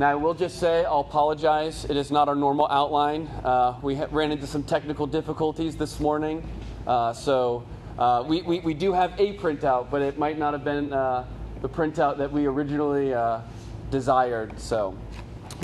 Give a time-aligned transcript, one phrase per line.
[0.00, 1.84] Now, I will just say, I'll apologize.
[1.84, 3.26] It is not our normal outline.
[3.44, 6.48] Uh, we ha- ran into some technical difficulties this morning.
[6.86, 7.66] Uh, so
[7.98, 11.26] uh, we, we, we, do have a printout, but it might not have been uh,
[11.60, 13.42] the printout that we originally uh,
[13.90, 14.58] desired.
[14.58, 14.96] So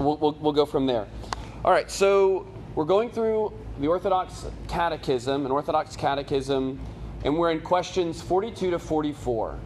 [0.01, 1.07] we'll, we'll, we'll go from there.
[1.65, 6.79] All right, so we're going through the Orthodox Catechism, an Orthodox Catechism,
[7.25, 9.59] and we're in questions 42 to 44.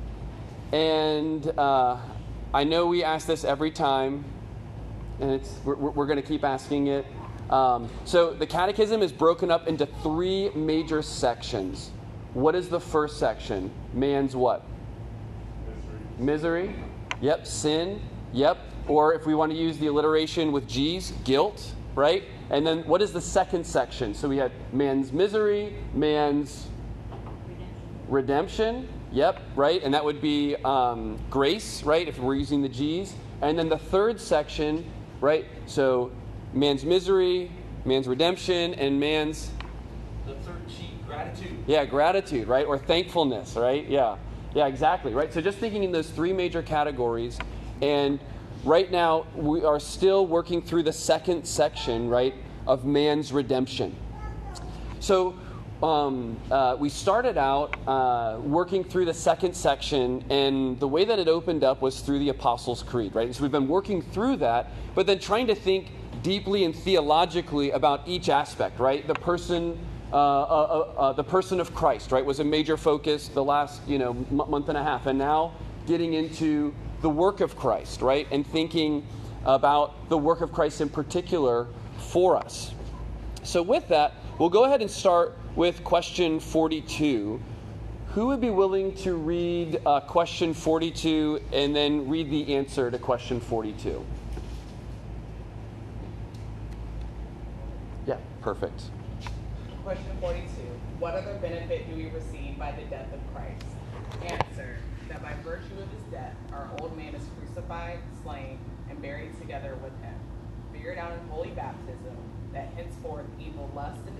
[0.70, 1.96] And uh,
[2.54, 4.24] I know we ask this every time,
[5.20, 7.06] and it's, we're, we're going to keep asking it.
[7.50, 11.90] Um, so the Catechism is broken up into three major sections.
[12.32, 13.70] What is the first section?
[13.92, 14.64] Man's what?
[16.18, 16.68] Misery.
[16.68, 16.74] Misery.
[17.20, 17.46] Yep.
[17.46, 18.00] Sin.
[18.32, 18.58] Yep.
[18.86, 22.24] Or if we want to use the alliteration with G's, guilt, right?
[22.50, 24.14] And then what is the second section?
[24.14, 26.68] So we had man's misery, man's
[28.08, 28.88] redemption.
[29.12, 29.82] Yep, right?
[29.82, 32.06] And that would be um, grace, right?
[32.06, 33.14] If we're using the G's.
[33.42, 34.88] And then the third section,
[35.20, 35.46] right?
[35.66, 36.10] So
[36.52, 37.50] man's misery,
[37.84, 39.50] man's redemption, and man's.
[40.26, 41.56] The third G, gratitude.
[41.66, 42.66] Yeah, gratitude, right?
[42.66, 43.88] Or thankfulness, right?
[43.88, 44.16] Yeah.
[44.54, 45.32] Yeah, exactly, right?
[45.32, 47.38] So just thinking in those three major categories.
[47.82, 48.18] And
[48.64, 52.34] right now, we are still working through the second section, right,
[52.66, 53.96] of man's redemption.
[54.98, 55.34] So
[55.82, 61.18] um, uh, we started out uh, working through the second section, and the way that
[61.18, 63.34] it opened up was through the Apostles' Creed, right?
[63.34, 65.88] So we've been working through that, but then trying to think
[66.22, 69.06] deeply and theologically about each aspect, right?
[69.06, 69.78] The person.
[70.12, 73.80] Uh, uh, uh, uh the person of Christ, right, was a major focus the last,
[73.86, 75.52] you know, m- month and a half, and now
[75.86, 79.06] getting into the work of Christ, right, and thinking
[79.44, 82.74] about the work of Christ in particular for us.
[83.44, 87.40] So, with that, we'll go ahead and start with question 42.
[88.08, 92.98] Who would be willing to read uh, question 42 and then read the answer to
[92.98, 94.04] question 42?
[98.06, 98.82] Yeah, perfect.
[99.84, 100.46] Question 42.
[100.98, 103.64] What other benefit do we receive by the death of Christ?
[104.22, 104.76] Answer.
[105.08, 109.76] That by virtue of his death, our old man is crucified, slain, and buried together
[109.82, 110.14] with him.
[110.72, 112.16] Figured out in holy baptism,
[112.52, 114.19] that henceforth evil lusts and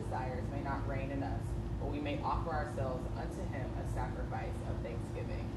[0.91, 1.41] reign in us,
[1.81, 5.49] but we may offer ourselves unto him a sacrifice of thanksgiving.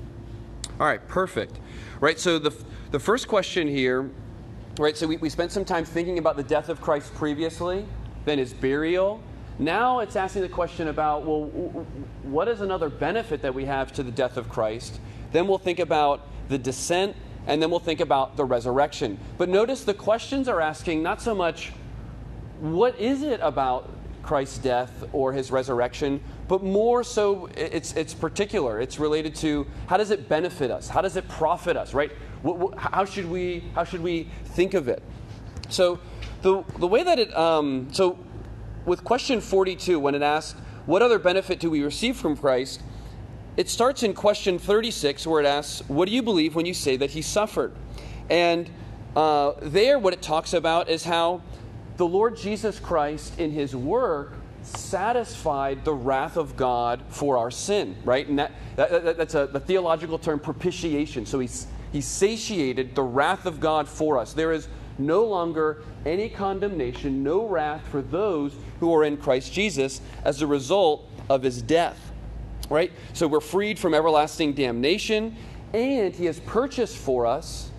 [0.79, 1.59] All right, perfect.
[1.99, 2.53] Right, so the,
[2.91, 4.09] the first question here,
[4.77, 7.85] right, so we, we spent some time thinking about the death of Christ previously,
[8.25, 9.22] then his burial.
[9.59, 11.43] Now it's asking the question about, well,
[12.23, 14.99] what is another benefit that we have to the death of Christ?
[15.31, 17.16] Then we'll think about the descent,
[17.47, 19.19] and then we'll think about the resurrection.
[19.38, 21.72] But notice the questions are asking not so much
[22.59, 23.89] what is it about
[24.23, 28.79] Christ's death or his resurrection, but more so it's, it's particular.
[28.79, 30.88] It's related to how does it benefit us?
[30.88, 32.11] How does it profit us, right?
[32.78, 35.03] How should we, how should we think of it?
[35.69, 36.00] So
[36.41, 38.17] the, the way that it, um, so
[38.85, 42.81] with question 42, when it asks, what other benefit do we receive from Christ?
[43.55, 46.97] It starts in question 36 where it asks, what do you believe when you say
[46.97, 47.73] that he suffered?
[48.29, 48.69] And
[49.16, 51.41] uh, there, what it talks about is how
[51.97, 54.33] the Lord Jesus Christ, in his work,
[54.63, 58.27] satisfied the wrath of God for our sin, right?
[58.27, 61.25] And that, that, that that's a the theological term, propitiation.
[61.25, 64.33] So he's, he satiated the wrath of God for us.
[64.33, 64.67] There is
[64.97, 70.47] no longer any condemnation, no wrath for those who are in Christ Jesus as a
[70.47, 72.11] result of his death,
[72.69, 72.91] right?
[73.13, 75.35] So we're freed from everlasting damnation,
[75.73, 77.69] and he has purchased for us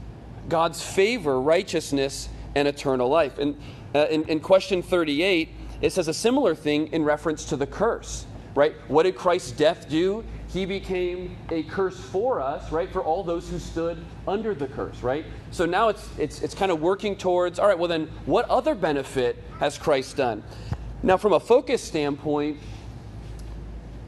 [0.48, 3.38] God's favor, righteousness, and eternal life.
[3.38, 3.58] And
[3.94, 5.49] uh, in, in question 38,
[5.81, 8.75] it says a similar thing in reference to the curse, right?
[8.88, 10.25] What did Christ's death do?
[10.49, 12.91] He became a curse for us, right?
[12.93, 15.25] For all those who stood under the curse, right?
[15.50, 18.75] So now it's, it's, it's kind of working towards, all right, well then, what other
[18.75, 20.43] benefit has Christ done?
[21.03, 22.59] Now, from a focus standpoint,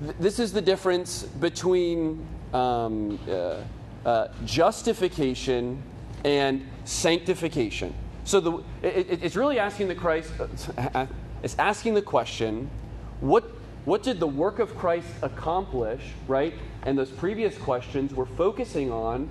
[0.03, 3.57] th- this is the difference between um, uh,
[4.05, 5.83] uh, justification
[6.25, 7.93] and sanctification.
[8.27, 8.53] So the,
[8.83, 10.33] it, it's really asking the Christ,
[10.77, 11.07] uh,
[11.45, 12.69] it's asking the question,
[13.21, 13.45] what,
[13.85, 16.53] what did the work of Christ accomplish, right?
[16.83, 19.29] And those previous questions were focusing on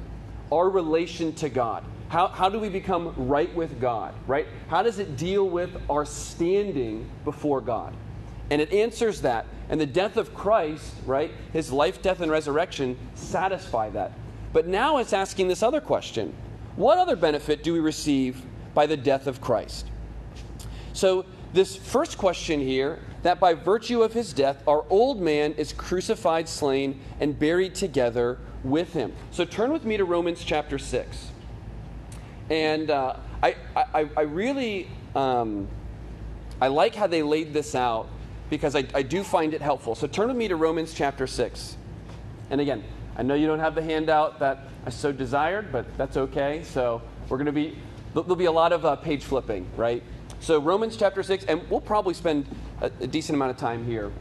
[0.50, 1.84] our relation to God.
[2.08, 4.48] How, how do we become right with God, right?
[4.70, 7.94] How does it deal with our standing before God?
[8.50, 9.46] And it answers that.
[9.68, 14.14] And the death of Christ, right, his life, death, and resurrection satisfy that.
[14.54, 16.34] But now it's asking this other question
[16.78, 18.42] What other benefit do we receive
[18.76, 19.88] by the death of Christ.
[20.94, 25.74] So, this first question here that by virtue of his death, our old man is
[25.74, 29.14] crucified, slain, and buried together with him.
[29.32, 31.32] So, turn with me to Romans chapter 6.
[32.52, 35.68] And uh, I, I, I really um,
[36.62, 38.08] I like how they laid this out
[38.50, 39.96] because I, I do find it helpful.
[39.96, 41.78] So turn with me to Romans chapter 6.
[42.50, 42.84] And again,
[43.18, 46.62] I know you don't have the handout that I so desired, but that's okay.
[46.64, 47.78] So we're going to be,
[48.24, 50.02] there'll be a lot of uh, page flipping, right?
[50.40, 52.46] So Romans chapter 6, and we'll probably spend
[52.82, 54.12] a, a decent amount of time here.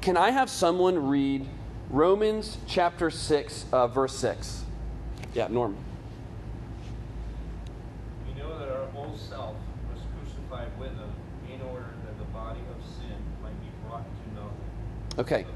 [0.00, 1.46] Can I have someone read
[1.90, 4.64] Romans chapter 6, uh, verse 6?
[5.34, 5.76] Yeah, Norm.
[8.26, 9.56] We know that our old self
[9.92, 11.12] was crucified with him
[11.52, 15.18] in order that the body of sin might be brought to nothing.
[15.18, 15.46] Okay.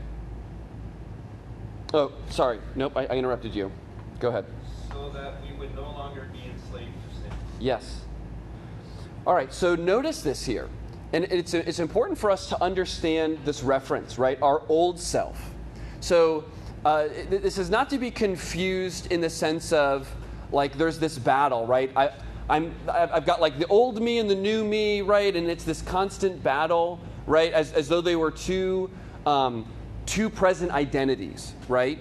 [1.95, 2.61] Oh, sorry.
[2.77, 3.73] Nope, I, I interrupted you.
[4.21, 4.45] Go ahead.
[4.91, 7.33] So that we would no longer be enslaved to sin.
[7.61, 8.03] Yes.
[9.27, 10.69] All right, so notice this here.
[11.13, 14.39] And it's, it's important for us to understand this reference, right?
[14.43, 15.55] Our old self.
[16.01, 16.45] So
[16.85, 20.13] uh, this is not to be confused in the sense of
[20.53, 21.91] like there's this battle, right?
[21.97, 22.11] I,
[22.49, 25.35] I'm, I've got like the old me and the new me, right?
[25.35, 27.53] And it's this constant battle, right?
[27.53, 28.91] As, as though they were two,
[29.25, 29.67] um,
[30.05, 31.99] two present identities, right?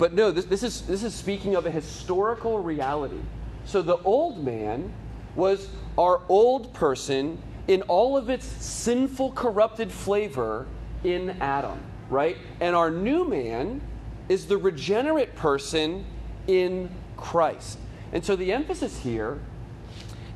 [0.00, 3.20] But no, this, this, is, this is speaking of a historical reality.
[3.66, 4.94] So the old man
[5.36, 5.68] was
[5.98, 7.36] our old person
[7.68, 10.66] in all of its sinful, corrupted flavor
[11.04, 12.38] in Adam, right?
[12.60, 13.82] And our new man
[14.30, 16.06] is the regenerate person
[16.46, 17.78] in Christ.
[18.14, 19.38] And so the emphasis here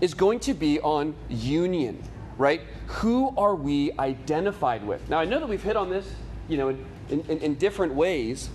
[0.03, 2.03] is going to be on union,
[2.37, 2.61] right?
[2.87, 5.09] Who are we identified with?
[5.09, 6.07] Now, I know that we've hit on this,
[6.49, 8.51] you know, in, in, in different ways,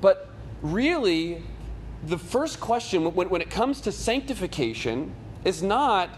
[0.00, 0.30] but
[0.62, 1.42] really,
[2.04, 5.14] the first question when, when it comes to sanctification
[5.44, 6.10] is not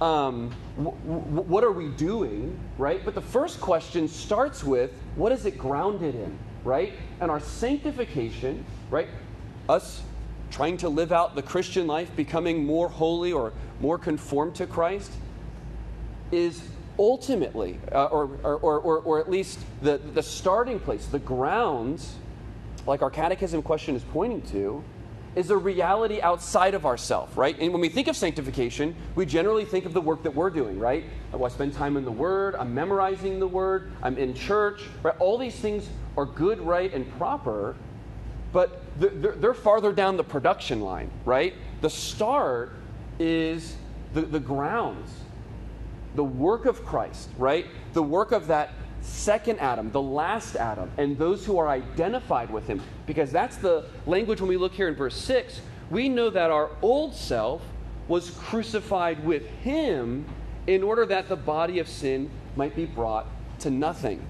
[0.00, 3.04] um, w- w- what are we doing, right?
[3.04, 6.92] But the first question starts with what is it grounded in, right?
[7.20, 9.08] And our sanctification, right?
[9.68, 10.02] Us
[10.50, 15.10] trying to live out the Christian life, becoming more holy or more conformed to Christ,
[16.30, 16.62] is
[16.98, 22.14] ultimately, uh, or, or, or, or at least the, the starting place, the grounds,
[22.86, 24.82] like our catechism question is pointing to,
[25.36, 27.58] is a reality outside of ourselves, right?
[27.58, 30.78] And when we think of sanctification, we generally think of the work that we're doing,
[30.78, 31.04] right?
[31.32, 35.14] Oh, I spend time in the Word, I'm memorizing the Word, I'm in church, right?
[35.18, 37.74] All these things are good, right, and proper,
[38.52, 41.54] but they're, they're farther down the production line, right?
[41.80, 42.76] The start
[43.18, 43.76] is
[44.12, 45.10] the, the grounds,
[46.14, 47.66] the work of Christ, right?
[47.92, 48.70] The work of that
[49.04, 52.80] second Adam, the last Adam, and those who are identified with him.
[53.06, 55.60] Because that's the language when we look here in verse 6.
[55.90, 57.62] We know that our old self
[58.08, 60.24] was crucified with him
[60.66, 63.26] in order that the body of sin might be brought
[63.60, 64.24] to nothing.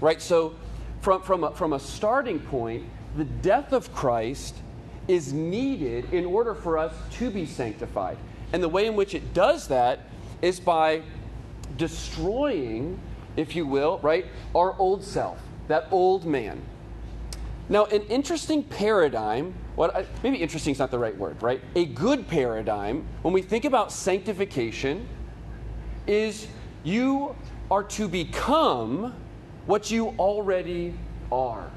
[0.00, 0.20] Right?
[0.20, 0.54] So,
[1.00, 2.84] from, from, a, from a starting point,
[3.16, 4.54] the death of Christ
[5.08, 8.18] is needed in order for us to be sanctified.
[8.52, 10.00] And the way in which it does that
[10.42, 11.02] is by
[11.76, 13.00] destroying
[13.36, 14.26] if you will, right?
[14.54, 16.62] Our old self, that old man.
[17.68, 21.60] Now, an interesting paradigm, what maybe interesting is not the right word, right?
[21.74, 25.08] A good paradigm, when we think about sanctification,
[26.06, 26.46] is
[26.84, 27.34] you
[27.70, 29.14] are to become
[29.66, 30.94] what you already
[31.30, 31.70] are,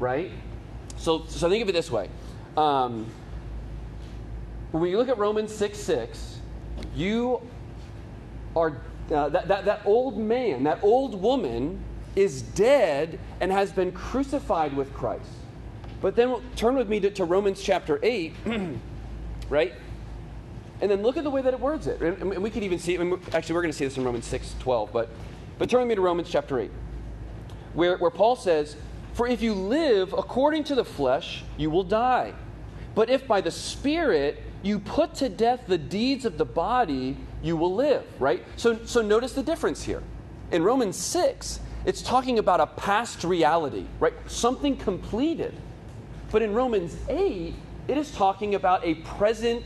[0.00, 0.32] right?
[0.96, 2.08] So, so think of it this way.
[2.56, 3.06] Um,
[4.72, 6.40] when you look at Romans 6 6,
[6.94, 7.40] you
[8.56, 11.82] are uh, that, that, that old man, that old woman
[12.16, 15.30] is dead and has been crucified with Christ.
[16.00, 18.34] But then turn with me to, to Romans chapter 8,
[19.50, 19.74] right?
[20.80, 22.00] And then look at the way that it words it.
[22.00, 23.34] And, and we could even see it.
[23.34, 24.92] Actually, we're going to see this in Romans 6 12.
[24.92, 25.08] But,
[25.58, 26.70] but turn with me to Romans chapter 8,
[27.74, 28.76] where, where Paul says,
[29.14, 32.34] For if you live according to the flesh, you will die.
[32.94, 37.16] But if by the Spirit you put to death the deeds of the body,
[37.46, 38.44] you will live, right?
[38.56, 40.02] So, so notice the difference here.
[40.50, 44.14] In Romans 6, it's talking about a past reality, right?
[44.26, 45.54] Something completed.
[46.32, 47.54] But in Romans 8,
[47.86, 49.64] it is talking about a present,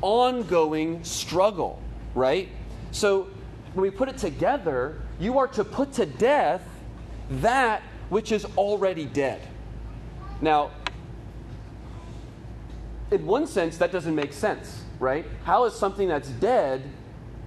[0.00, 1.82] ongoing struggle,
[2.14, 2.48] right?
[2.92, 3.28] So
[3.74, 6.66] when we put it together, you are to put to death
[7.30, 9.42] that which is already dead.
[10.40, 10.70] Now,
[13.10, 15.26] in one sense, that doesn't make sense, right?
[15.44, 16.82] How is something that's dead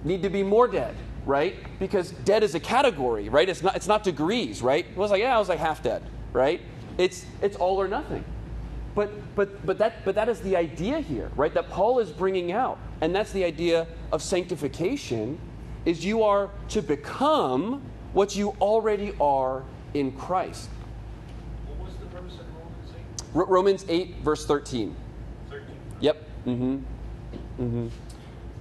[0.04, 0.94] need to be more dead,
[1.26, 1.54] right?
[1.78, 3.48] Because dead is a category, right?
[3.48, 4.84] It's not, it's not degrees, right?
[4.84, 6.60] It was like, yeah, I was like half dead, right?
[6.98, 8.24] It's, it's all or nothing.
[8.94, 11.52] But, but, but, that, but that is the idea here, right?
[11.54, 12.78] That Paul is bringing out.
[13.00, 15.38] And that's the idea of sanctification
[15.84, 17.82] is you are to become
[18.12, 19.62] what you already are
[19.94, 20.68] in Christ.
[21.66, 22.92] What was the verse in Romans
[23.34, 23.36] 8?
[23.36, 24.94] R- Romans 8, verse 13.
[25.50, 25.66] 13.
[26.00, 26.24] Yep.
[26.46, 26.74] Mm-hmm.
[27.60, 27.88] Mm-hmm.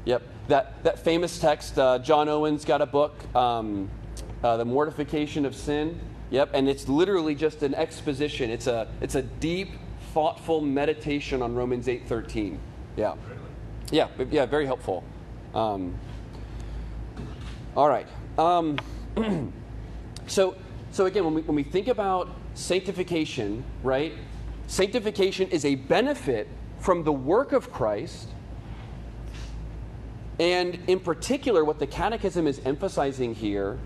[0.06, 0.24] Yep.
[0.48, 3.90] That, that famous text, uh, John Owen's got a book, um,
[4.44, 6.00] uh, The Mortification of Sin.
[6.32, 6.52] Yep.
[6.54, 8.50] And it's literally just an exposition.
[8.50, 9.70] It's a, it's a deep,
[10.14, 12.58] thoughtful meditation on Romans 8.13.
[12.98, 13.16] Yeah.
[13.92, 15.04] Yeah, yeah, very helpful.
[15.54, 15.98] Um,
[17.76, 18.08] all right.
[18.38, 18.78] Um,
[20.28, 20.56] so,
[20.92, 24.14] so again, when we, when we think about sanctification, right?
[24.68, 26.48] Sanctification is a benefit
[26.80, 28.30] from the work of Christ.
[30.42, 33.78] And in particular, what the Catechism is emphasizing here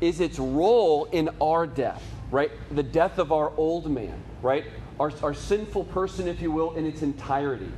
[0.00, 2.50] is its role in our death, right?
[2.74, 4.64] The death of our old man, right?
[4.98, 7.70] Our, our sinful person, if you will, in its entirety.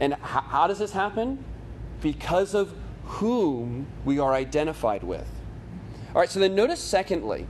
[0.00, 1.44] And how, how does this happen?
[2.00, 5.28] Because of whom we are identified with.
[6.14, 7.46] All right, so then notice, secondly,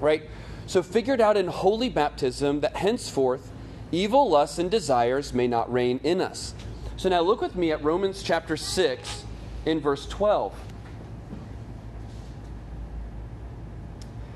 [0.00, 0.24] right?
[0.66, 3.52] So, figured out in holy baptism that henceforth
[3.92, 6.54] evil lusts and desires may not reign in us.
[7.00, 9.24] So, now look with me at Romans chapter 6
[9.64, 10.54] in verse 12.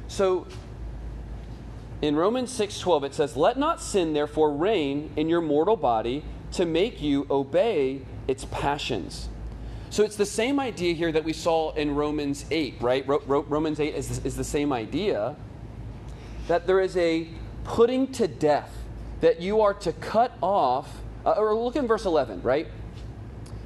[0.09, 0.47] So,
[2.01, 6.65] in Romans 6:12 it says, "Let not sin therefore reign in your mortal body to
[6.65, 9.29] make you obey its passions."
[9.91, 13.07] So it's the same idea here that we saw in Romans 8, right?
[13.07, 15.37] Ro- Ro- Romans 8 is, is the same idea
[16.49, 17.29] that there is a
[17.65, 18.71] putting to death,
[19.21, 22.69] that you are to cut off, uh, or look in verse 11, right?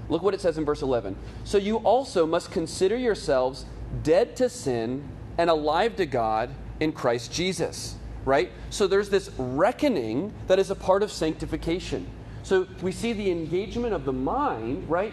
[0.08, 1.16] Look what it says in verse 11.
[1.44, 3.66] So you also must consider yourselves
[4.02, 6.50] dead to sin and alive to God
[6.80, 8.50] in Christ Jesus, right?
[8.70, 12.06] So there's this reckoning that is a part of sanctification.
[12.42, 15.12] So we see the engagement of the mind, right?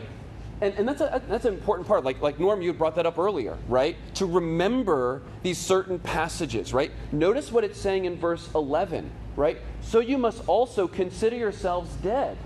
[0.62, 2.04] And, and that's, a, that's an important part.
[2.04, 3.98] Like, like Norm, you brought that up earlier, right?
[4.16, 6.92] To remember these certain passages, right?
[7.12, 9.58] Notice what it's saying in verse 11, right?
[9.82, 12.38] So you must also consider yourselves dead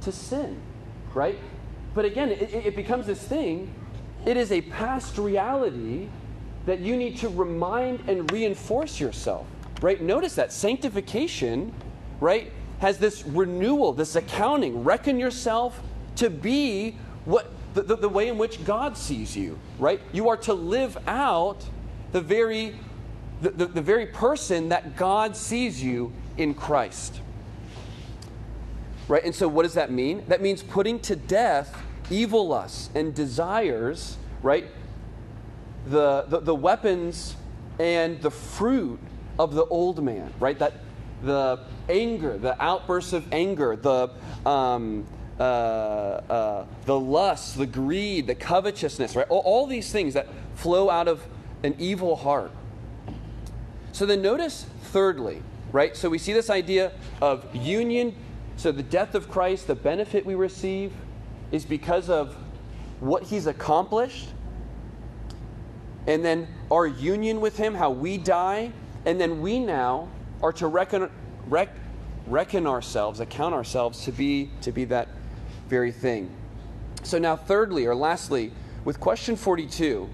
[0.00, 0.60] to sin,
[1.14, 1.38] right?
[1.94, 3.72] But again, it, it becomes this thing.
[4.26, 6.08] It is a past reality
[6.66, 9.46] that you need to remind and reinforce yourself,
[9.80, 10.00] right?
[10.00, 11.72] Notice that sanctification,
[12.20, 12.50] right,
[12.80, 14.82] has this renewal, this accounting.
[14.82, 15.80] Reckon yourself
[16.16, 20.00] to be what the, the, the, way in which God sees you, right?
[20.12, 21.64] You are to live out
[22.12, 22.74] the very,
[23.40, 27.20] the, the, the very person that God sees you in Christ.
[29.08, 29.24] Right?
[29.24, 30.24] And so what does that mean?
[30.28, 31.76] That means putting to death
[32.10, 34.66] evil lusts and desires, right?
[35.86, 37.36] The, the, the weapons
[37.78, 39.00] and the fruit
[39.38, 40.58] of the old man, right?
[40.58, 40.74] That
[41.22, 44.10] the anger, the outbursts of anger, the
[44.48, 45.06] um,
[45.42, 49.26] uh, uh, the lust, the greed, the covetousness, right?
[49.28, 51.26] All, all these things that flow out of
[51.64, 52.52] an evil heart.
[53.90, 55.96] So then notice, thirdly, right?
[55.96, 58.14] So we see this idea of union.
[58.56, 60.92] So the death of Christ, the benefit we receive,
[61.50, 62.36] is because of
[63.00, 64.28] what he's accomplished.
[66.06, 68.70] And then our union with him, how we die.
[69.04, 70.08] And then we now
[70.40, 71.10] are to reckon,
[71.48, 71.70] rec,
[72.28, 75.08] reckon ourselves, account ourselves to be, to be that
[75.72, 76.28] very thing.
[77.02, 78.52] So now, thirdly, or lastly,
[78.84, 80.06] with question 42,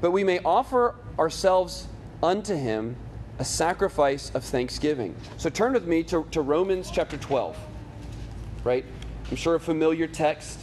[0.00, 1.86] but we may offer ourselves
[2.22, 2.96] unto him
[3.38, 5.14] a sacrifice of thanksgiving.
[5.36, 7.58] So turn with me to, to Romans chapter 12,
[8.64, 8.86] right?
[9.30, 10.60] I'm sure a familiar text.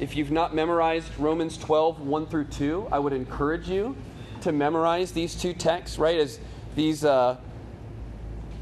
[0.00, 3.94] If you've not memorized Romans 12, 1 through 2, I would encourage you
[4.40, 6.18] to memorize these two texts, right?
[6.18, 6.40] As
[6.74, 7.36] these, uh,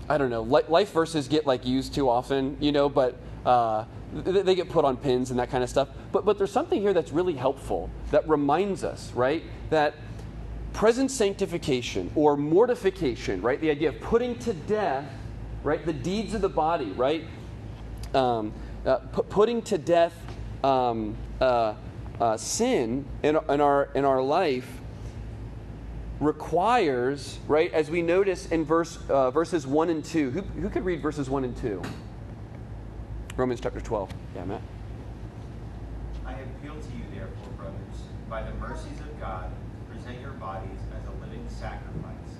[0.06, 4.54] I don't know, life verses get like used too often, you know, but uh, they
[4.54, 5.88] get put on pins and that kind of stuff.
[6.12, 9.94] But, but there's something here that's really helpful that reminds us, right, that
[10.72, 15.10] present sanctification or mortification, right, the idea of putting to death,
[15.62, 17.24] right, the deeds of the body, right,
[18.14, 18.52] um,
[18.86, 20.14] uh, putting to death
[20.62, 21.74] um, uh,
[22.20, 24.80] uh, sin in, in, our, in our life
[26.20, 30.30] requires, right, as we notice in verse, uh, verses 1 and 2.
[30.30, 31.82] Who, who could read verses 1 and 2?
[33.36, 34.10] Romans chapter 12.
[34.36, 34.62] Yeah, Matt.
[36.24, 37.98] I appeal to you, therefore, brothers,
[38.30, 39.50] by the mercies of God,
[39.90, 42.30] present your bodies as a living sacrifice,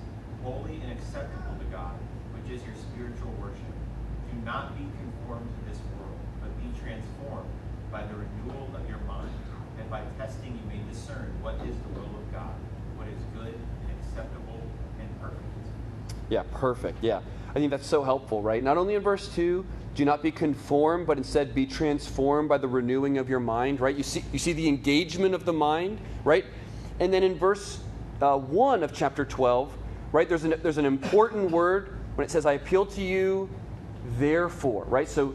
[0.41, 1.99] holy and acceptable to God,
[2.31, 3.75] which is your spiritual worship.
[4.31, 7.51] Do not be conformed to this world, but be transformed
[7.91, 9.35] by the renewal of your mind,
[9.77, 12.55] and by testing you may discern what is the will of God,
[12.95, 14.63] what is good and acceptable
[15.03, 15.43] and perfect.
[16.29, 17.03] Yeah, perfect.
[17.03, 17.19] Yeah.
[17.55, 18.61] I think that's so helpful, right?
[18.61, 22.67] Not only in verse 2, do not be conformed, but instead be transformed by the
[22.67, 23.95] renewing of your mind, right?
[23.95, 26.45] You see, you see the engagement of the mind, right?
[26.99, 27.79] And then in verse
[28.21, 29.71] uh, 1 of chapter 12,
[30.11, 33.49] right, there's an, there's an important word when it says, I appeal to you,
[34.17, 35.07] therefore, right?
[35.07, 35.33] So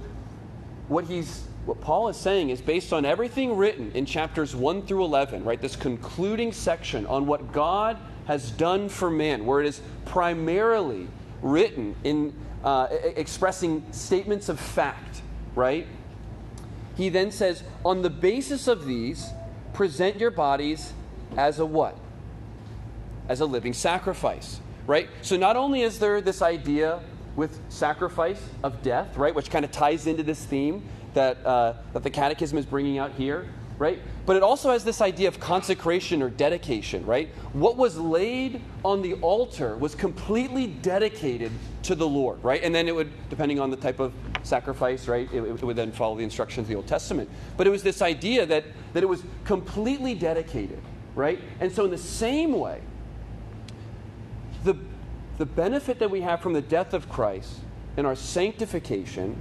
[0.88, 5.04] what he's what Paul is saying is based on everything written in chapters 1 through
[5.04, 5.60] 11, right?
[5.60, 11.06] This concluding section on what God has done for man, where it is primarily
[11.42, 15.22] written in uh, expressing statements of fact,
[15.54, 15.86] right?
[16.96, 19.30] He then says, on the basis of these,
[19.72, 20.92] present your bodies
[21.36, 21.96] as a what?
[23.28, 25.08] As a living sacrifice, right?
[25.22, 27.00] So not only is there this idea
[27.36, 30.82] with sacrifice of death, right, which kind of ties into this theme
[31.14, 33.46] that, uh, that the Catechism is bringing out here,
[33.80, 33.98] right?
[34.26, 37.30] But it also has this idea of consecration or dedication, right?
[37.54, 41.50] What was laid on the altar was completely dedicated
[41.84, 42.62] to the Lord, right?
[42.62, 45.92] And then it would, depending on the type of sacrifice, right, it, it would then
[45.92, 47.30] follow the instructions of the Old Testament.
[47.56, 50.82] But it was this idea that, that it was completely dedicated,
[51.14, 51.40] right?
[51.58, 52.82] And so, in the same way,
[54.62, 54.74] the,
[55.38, 57.54] the benefit that we have from the death of Christ
[57.96, 59.40] and our sanctification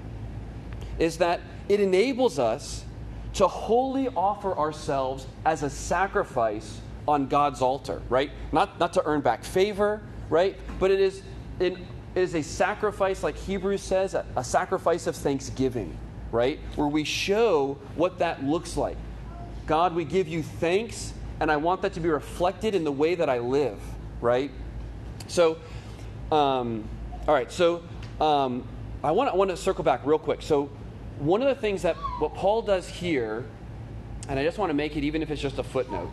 [0.97, 2.85] is that it enables us
[3.33, 8.31] to wholly offer ourselves as a sacrifice on God's altar, right?
[8.51, 10.57] Not, not to earn back favor, right?
[10.79, 11.21] But it is,
[11.59, 11.77] it
[12.15, 15.97] is a sacrifice, like Hebrews says, a, a sacrifice of thanksgiving,
[16.31, 16.59] right?
[16.75, 18.97] Where we show what that looks like.
[19.65, 23.15] God, we give you thanks, and I want that to be reflected in the way
[23.15, 23.79] that I live,
[24.21, 24.51] right?
[25.27, 25.57] So,
[26.31, 26.87] um,
[27.27, 27.83] all right, so
[28.19, 28.67] um,
[29.03, 30.41] I want to circle back real quick.
[30.41, 30.69] So,
[31.19, 33.45] one of the things that what Paul does here,
[34.27, 36.11] and I just want to make it even if it's just a footnote,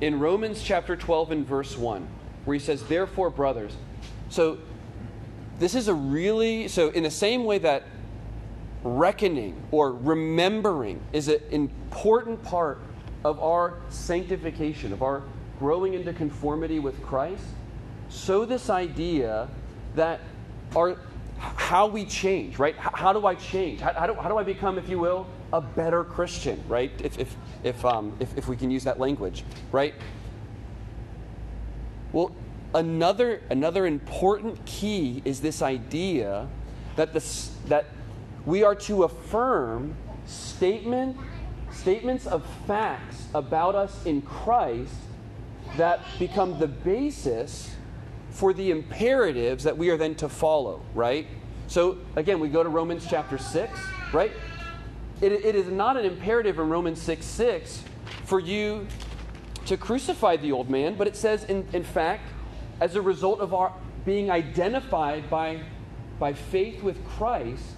[0.00, 2.06] in Romans chapter 12 and verse 1,
[2.44, 3.76] where he says, Therefore, brothers.
[4.28, 4.58] So
[5.58, 7.84] this is a really, so in the same way that
[8.84, 12.80] reckoning or remembering is an important part
[13.24, 15.22] of our sanctification, of our
[15.58, 17.44] growing into conformity with Christ,
[18.08, 19.48] so this idea
[19.94, 20.20] that
[20.74, 20.96] our
[21.42, 22.76] how we change, right?
[22.76, 23.80] How, do I change?
[23.80, 26.92] How, how, do, how do I become, if you will, a better Christian, right?
[27.02, 29.94] If, if, if, um, if, if we can use that language, right?
[32.12, 32.30] Well,
[32.74, 36.48] another, another important key is this idea
[36.96, 37.86] that, this, that
[38.46, 41.16] we are to affirm statement,
[41.72, 44.94] statements of facts about us in Christ
[45.76, 47.74] that become the basis
[48.32, 51.26] for the imperatives that we are then to follow, right?
[51.68, 53.80] So again, we go to Romans chapter 6,
[54.12, 54.32] right?
[55.20, 57.84] It, it is not an imperative in Romans 6 6
[58.24, 58.86] for you
[59.66, 62.28] to crucify the old man, but it says, in, in fact,
[62.80, 63.72] as a result of our
[64.04, 65.60] being identified by,
[66.18, 67.76] by faith with Christ,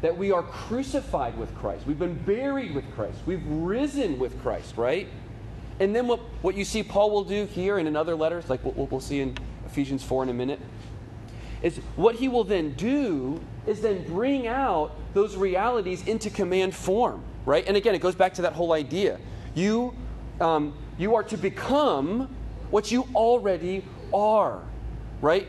[0.00, 1.86] that we are crucified with Christ.
[1.86, 3.18] We've been buried with Christ.
[3.26, 5.08] We've risen with Christ, right?
[5.78, 8.64] And then what, what you see Paul will do here and in other letters, like
[8.64, 9.36] what we'll see in
[9.70, 10.60] Ephesians 4 in a minute,
[11.62, 17.22] is what he will then do is then bring out those realities into command form,
[17.44, 17.64] right?
[17.66, 19.18] And again, it goes back to that whole idea.
[19.54, 19.94] You,
[20.40, 22.34] um, you are to become
[22.70, 24.62] what you already are,
[25.20, 25.46] right?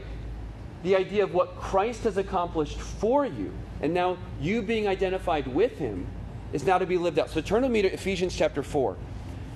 [0.83, 5.77] The idea of what Christ has accomplished for you, and now you being identified with
[5.77, 6.07] him,
[6.53, 7.29] is now to be lived out.
[7.29, 8.97] So turn with me to Ephesians chapter 4.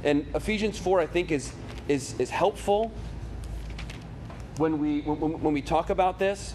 [0.04, 1.52] And Ephesians 4, I think, is,
[1.88, 2.92] is, is helpful
[4.58, 6.54] when we, when, when we talk about this,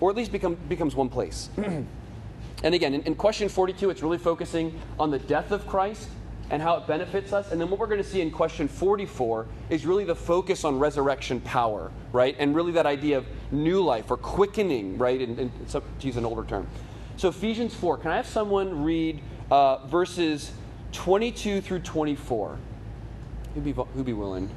[0.00, 1.48] or at least become, becomes one place.
[1.56, 6.08] and again, in, in question 42, it's really focusing on the death of Christ
[6.50, 7.50] and how it benefits us.
[7.50, 10.78] And then what we're going to see in question 44 is really the focus on
[10.78, 12.36] resurrection power, right?
[12.38, 15.20] And really that idea of new life or quickening, right?
[15.20, 16.68] And, and to use an older term.
[17.16, 19.20] So Ephesians 4, can I have someone read
[19.50, 20.52] uh, verses
[20.92, 22.58] 22 through 24?
[23.56, 24.50] Who'd be, who'd be willing?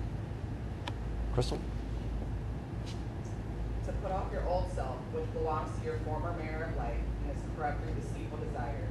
[1.34, 1.58] Crystal?
[3.86, 7.32] To put off your old self, which belongs to your former manner of life and
[7.32, 8.90] is corrupt through deceitful desires,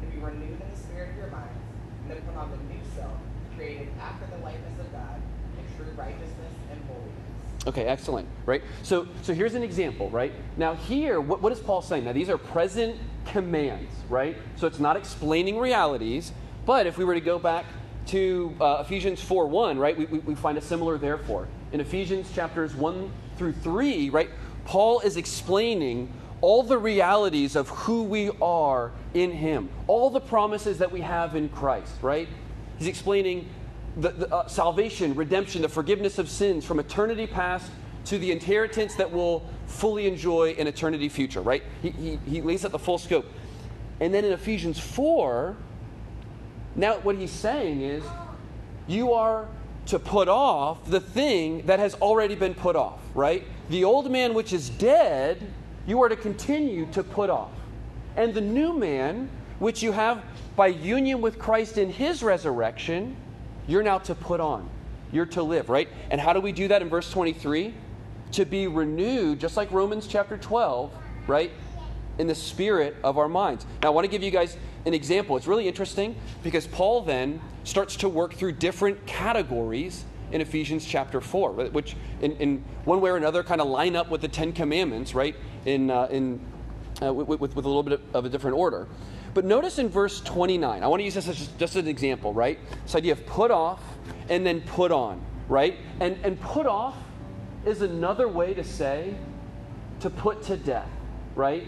[0.00, 1.52] to be renewed in the spirit of your minds,
[2.08, 3.12] and to put on the new self,
[3.54, 5.20] created after the likeness of God,
[5.58, 7.66] in true righteousness and holiness.
[7.66, 8.26] Okay, excellent.
[8.46, 8.62] Right?
[8.82, 10.32] So so here's an example, right?
[10.56, 12.06] Now here, what, what is Paul saying?
[12.06, 14.34] Now these are present commands, right?
[14.56, 16.32] So it's not explaining realities,
[16.64, 17.66] but if we were to go back
[18.08, 21.48] to uh, Ephesians 4 1, right, we, we, we find a similar therefore.
[21.72, 24.30] In Ephesians chapters 1 through 3, right,
[24.64, 30.78] Paul is explaining all the realities of who we are in Him, all the promises
[30.78, 32.28] that we have in Christ, right?
[32.78, 33.48] He's explaining
[33.96, 37.70] the, the uh, salvation, redemption, the forgiveness of sins from eternity past
[38.06, 41.62] to the inheritance that we'll fully enjoy in eternity future, right?
[41.80, 43.26] He, he, he lays out the full scope.
[44.00, 45.56] And then in Ephesians 4,
[46.74, 48.02] now, what he's saying is,
[48.86, 49.48] you are
[49.86, 53.44] to put off the thing that has already been put off, right?
[53.68, 55.42] The old man which is dead,
[55.86, 57.50] you are to continue to put off,
[58.16, 60.22] And the new man, which you have
[60.54, 63.16] by union with Christ in his resurrection,
[63.66, 64.68] you're now to put on.
[65.12, 65.88] You're to live, right?
[66.10, 67.74] And how do we do that in verse 23?
[68.32, 70.92] To be renewed, just like Romans chapter 12,
[71.26, 71.50] right?
[72.18, 73.66] In the spirit of our minds.
[73.82, 75.36] Now, I want to give you guys an example.
[75.36, 81.20] It's really interesting because Paul then starts to work through different categories in Ephesians chapter
[81.20, 84.52] 4, which in, in one way or another kind of line up with the Ten
[84.52, 85.36] Commandments, right?
[85.66, 86.40] In, uh, in,
[87.02, 88.88] uh, with, with, with, a little bit of a different order.
[89.34, 92.32] But notice in verse 29, I want to use this as just, just an example,
[92.32, 92.58] right?
[92.82, 93.82] This idea of put off
[94.28, 95.78] and then put on, right?
[96.00, 96.96] And, and put off
[97.64, 99.14] is another way to say
[100.00, 100.88] to put to death,
[101.34, 101.66] right?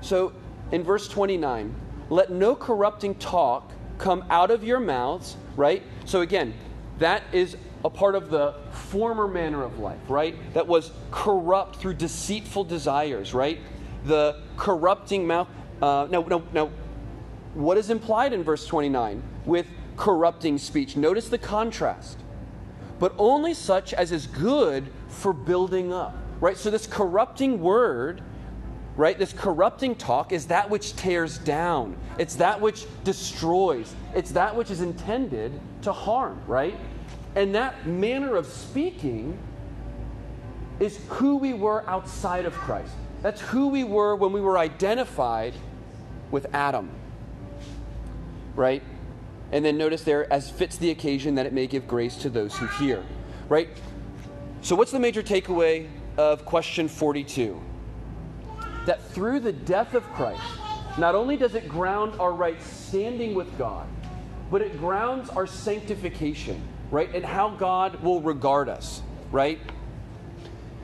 [0.00, 0.32] So
[0.72, 1.74] in verse 29,
[2.10, 5.82] let no corrupting talk come out of your mouths, right?
[6.06, 6.54] So again,
[6.98, 10.36] that is a part of the former manner of life, right?
[10.54, 13.60] That was corrupt through deceitful desires, right?
[14.04, 15.48] The corrupting mouth.
[15.80, 16.70] Uh, no, no, no.
[17.54, 20.96] What is implied in verse 29 with corrupting speech?
[20.96, 22.18] Notice the contrast.
[22.98, 26.56] But only such as is good for building up, right?
[26.56, 28.22] So this corrupting word
[28.96, 29.18] right?
[29.18, 34.70] This corrupting talk is that which tears down, it's that which destroys, it's that which
[34.70, 36.78] is intended to harm, right?
[37.34, 39.38] And that manner of speaking
[40.78, 42.92] is who we were outside of Christ.
[43.22, 45.54] That's who we were when we were identified
[46.30, 46.90] with Adam,
[48.56, 48.82] right?
[49.52, 52.56] And then notice there, as fits the occasion, that it may give grace to those
[52.56, 53.04] who hear,
[53.48, 53.68] right?
[54.62, 57.60] So, what's the major takeaway of question 42?
[58.86, 60.42] That through the death of Christ,
[60.98, 63.86] not only does it ground our right standing with God,
[64.50, 67.14] but it grounds our sanctification, right?
[67.14, 69.58] And how God will regard us, right?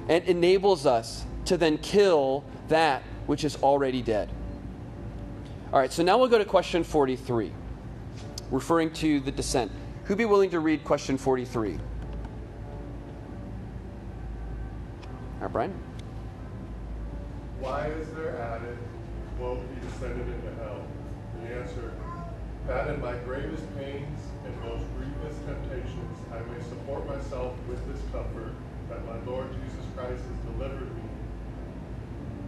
[0.09, 4.31] And enables us to then kill that which is already dead.
[5.73, 7.53] All right, so now we'll go to question 43,
[8.51, 9.71] referring to the descent.
[10.05, 11.73] Who'd be willing to read question 43?
[11.73, 11.81] All
[15.41, 15.88] right, Brian?
[17.61, 18.79] Why is there added,
[19.37, 20.83] quote, he descended into hell?
[21.43, 21.93] The answer,
[22.69, 28.01] that in my greatest pains and most grievous temptations I may support myself with this
[28.13, 28.55] comfort,
[28.89, 31.03] that my Lord Jesus Christ has delivered me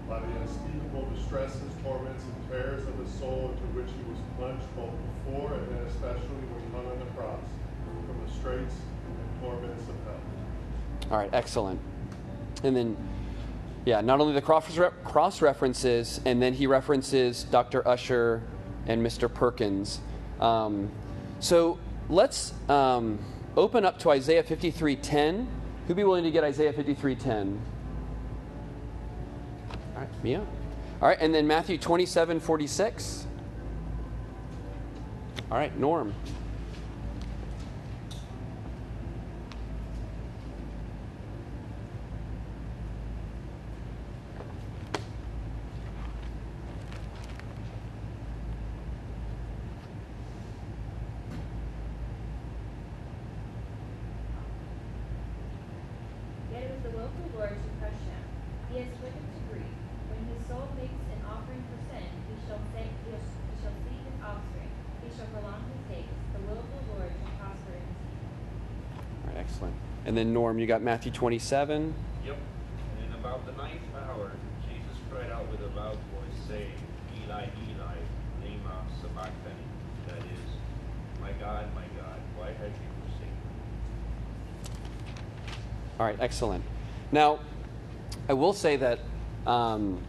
[0.08, 4.66] by the unspeakable distresses, torments, and terrors of the soul into which he was plunged
[4.74, 4.94] both
[5.24, 7.46] before and then especially when he hung on the cross,
[8.06, 10.22] from the straits and torments of hell.
[11.10, 11.80] All right, excellent.
[12.62, 12.96] And then
[13.84, 17.86] yeah, not only the cross references, and then he references Dr.
[17.88, 18.42] Ussher
[18.86, 19.32] and Mr.
[19.32, 20.00] Perkins.
[20.38, 20.90] Um,
[21.38, 23.18] so let's um,
[23.56, 25.46] open up to Isaiah 53:10.
[25.86, 27.58] Who'd be willing to get Isaiah 53:10?
[29.94, 30.40] All right, Mia.
[31.00, 33.24] All right, and then Matthew 27:46.
[35.50, 36.14] All right, Norm.
[70.40, 71.92] Norm, you got Matthew 27.
[72.24, 72.34] Yep.
[72.96, 76.72] And in about the ninth hour, Jesus cried out with a loud voice, saying,
[77.14, 77.96] Eli, Eli,
[78.42, 79.66] lema sabachthani.
[80.08, 80.40] That is,
[81.20, 84.72] my God, my God, why have you forsaken me?
[85.98, 86.64] All right, excellent.
[87.12, 87.40] Now,
[88.26, 89.00] I will say that
[89.46, 90.02] um,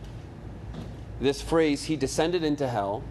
[1.20, 3.04] this phrase, he descended into hell,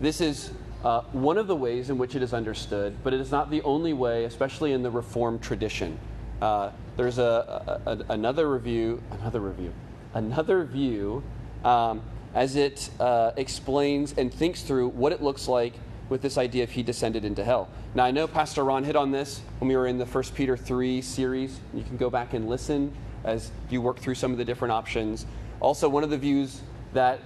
[0.00, 0.50] this is
[0.82, 3.62] uh, one of the ways in which it is understood, but it is not the
[3.62, 5.96] only way, especially in the Reformed tradition.
[6.40, 9.72] Uh, there's a, a, another review, another review,
[10.14, 11.22] another view
[11.64, 12.02] um,
[12.34, 15.74] as it uh, explains and thinks through what it looks like
[16.08, 17.68] with this idea if he descended into hell.
[17.94, 20.56] Now, I know Pastor Ron hit on this when we were in the 1 Peter
[20.56, 21.60] 3 series.
[21.72, 22.92] You can go back and listen
[23.24, 25.26] as you work through some of the different options.
[25.60, 26.62] Also, one of the views
[26.94, 27.20] that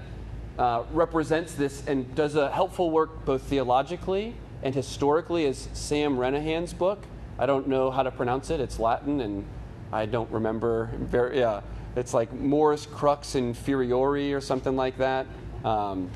[0.58, 6.72] uh, represents this and does a helpful work both theologically and historically is Sam Renihan's
[6.72, 7.04] book,
[7.38, 8.60] I don't know how to pronounce it.
[8.60, 9.44] It's Latin, and
[9.92, 10.90] I don't remember.
[10.98, 11.60] Very, yeah,
[11.96, 15.26] it's like Mors Crux Inferiori or something like that.
[15.64, 16.10] Um,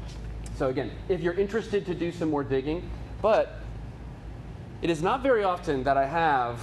[0.57, 2.89] so again, if you're interested to do some more digging,
[3.23, 3.61] but
[4.83, 6.61] it is not very often that I have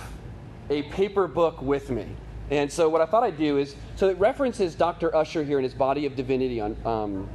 [0.70, 2.08] a paper book with me.
[2.50, 5.16] And so what I thought I'd do is, so it references Dr.
[5.16, 7.30] Ussher here in his Body of Divinity on, um,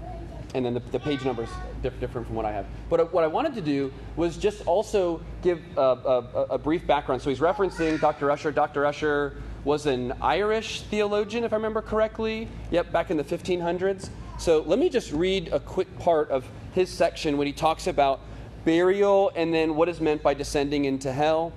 [0.54, 1.48] and then the, the page numbers
[1.82, 2.66] diff- different from what I have.
[2.88, 6.86] But uh, what I wanted to do was just also give a, a, a brief
[6.86, 7.22] background.
[7.22, 8.30] So he's referencing Dr.
[8.30, 8.52] Ussher.
[8.52, 8.86] Dr.
[8.86, 12.48] Ussher was an Irish theologian, if I remember correctly.
[12.70, 14.10] Yep, back in the 1500s.
[14.38, 18.20] So let me just read a quick part of his section when he talks about
[18.64, 21.52] burial and then what is meant by descending into hell.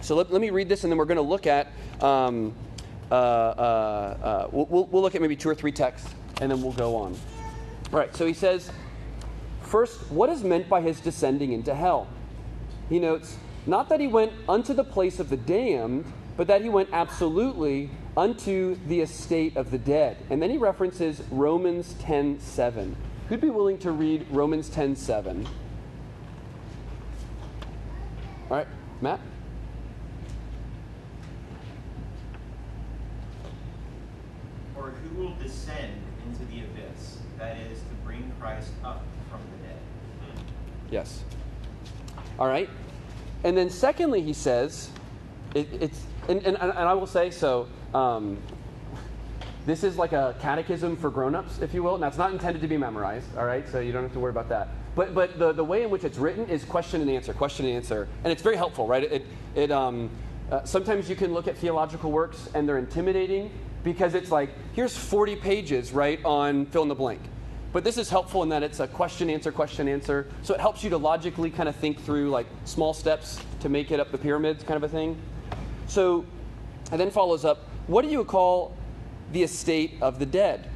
[0.00, 1.72] So let, let me read this, and then we're going to look at.
[2.00, 2.54] Um,
[3.10, 6.72] uh, uh, uh, we'll, we'll look at maybe two or three texts, and then we'll
[6.72, 7.16] go on.
[7.92, 8.70] All right, so he says,
[9.62, 12.06] first, what is meant by his descending into hell?
[12.90, 16.04] He notes, not that he went unto the place of the damned,
[16.36, 20.18] but that he went absolutely unto the estate of the dead.
[20.28, 22.96] And then he references Romans 10 7.
[23.28, 25.46] Who'd be willing to read Romans 10 7?
[28.50, 28.66] All right,
[29.00, 29.20] Matt?
[34.76, 35.97] Or who will descend
[37.38, 39.78] that is, to bring Christ up from the dead?
[40.90, 41.24] Yes.
[42.38, 42.68] All right.
[43.44, 44.90] And then, secondly, he says,
[45.54, 48.38] it, it's, and, and, and I will say so, um,
[49.66, 51.98] this is like a catechism for grown-ups, if you will.
[51.98, 53.68] Now, it's not intended to be memorized, all right?
[53.68, 54.68] So you don't have to worry about that.
[54.96, 57.76] But, but the, the way in which it's written is question and answer, question and
[57.76, 58.08] answer.
[58.24, 59.04] And it's very helpful, right?
[59.04, 60.10] It, it, um,
[60.50, 63.50] uh, sometimes you can look at theological works and they're intimidating
[63.88, 67.22] because it's like, here's 40 pages, right, on fill in the blank.
[67.72, 70.26] But this is helpful in that it's a question, answer, question, answer.
[70.42, 73.90] So it helps you to logically kind of think through like small steps to make
[73.90, 75.16] it up the pyramids kind of a thing.
[75.86, 76.26] So,
[76.92, 78.76] and then follows up, what do you call
[79.32, 80.68] the estate of the dead?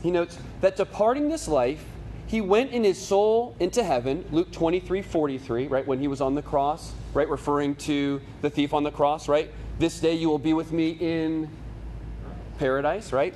[0.00, 1.84] He notes that departing this life,
[2.28, 6.36] he went in his soul into heaven, Luke 23 43, right, when he was on
[6.36, 9.50] the cross, right, referring to the thief on the cross, right?
[9.80, 11.48] This day you will be with me in
[12.62, 13.34] paradise, right?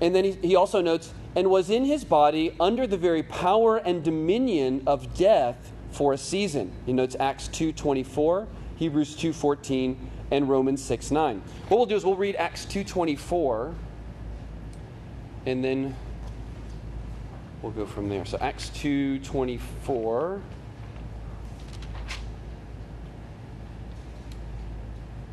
[0.00, 3.78] And then he, he also notes, and was in his body under the very power
[3.78, 6.70] and dominion of death for a season.
[6.86, 9.96] He notes Acts 2.24, Hebrews 2.14,
[10.30, 11.40] and Romans 6.9.
[11.68, 13.74] What we'll do is we'll read Acts 2.24,
[15.46, 15.96] and then
[17.62, 18.24] we'll go from there.
[18.24, 20.40] So Acts 2.24.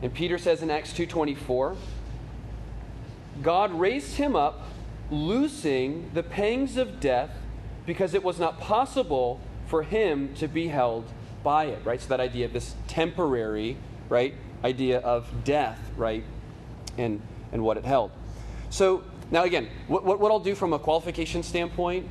[0.01, 1.75] And Peter says in Acts 2.24,
[3.41, 4.61] God raised him up,
[5.09, 7.31] loosing the pangs of death,
[7.85, 11.05] because it was not possible for him to be held
[11.43, 12.01] by it, right?
[12.01, 13.77] So that idea of this temporary,
[14.09, 16.23] right, idea of death, right,
[16.97, 17.21] and
[17.51, 18.11] and what it held.
[18.69, 22.07] So now again, what, what, what I'll do from a qualification standpoint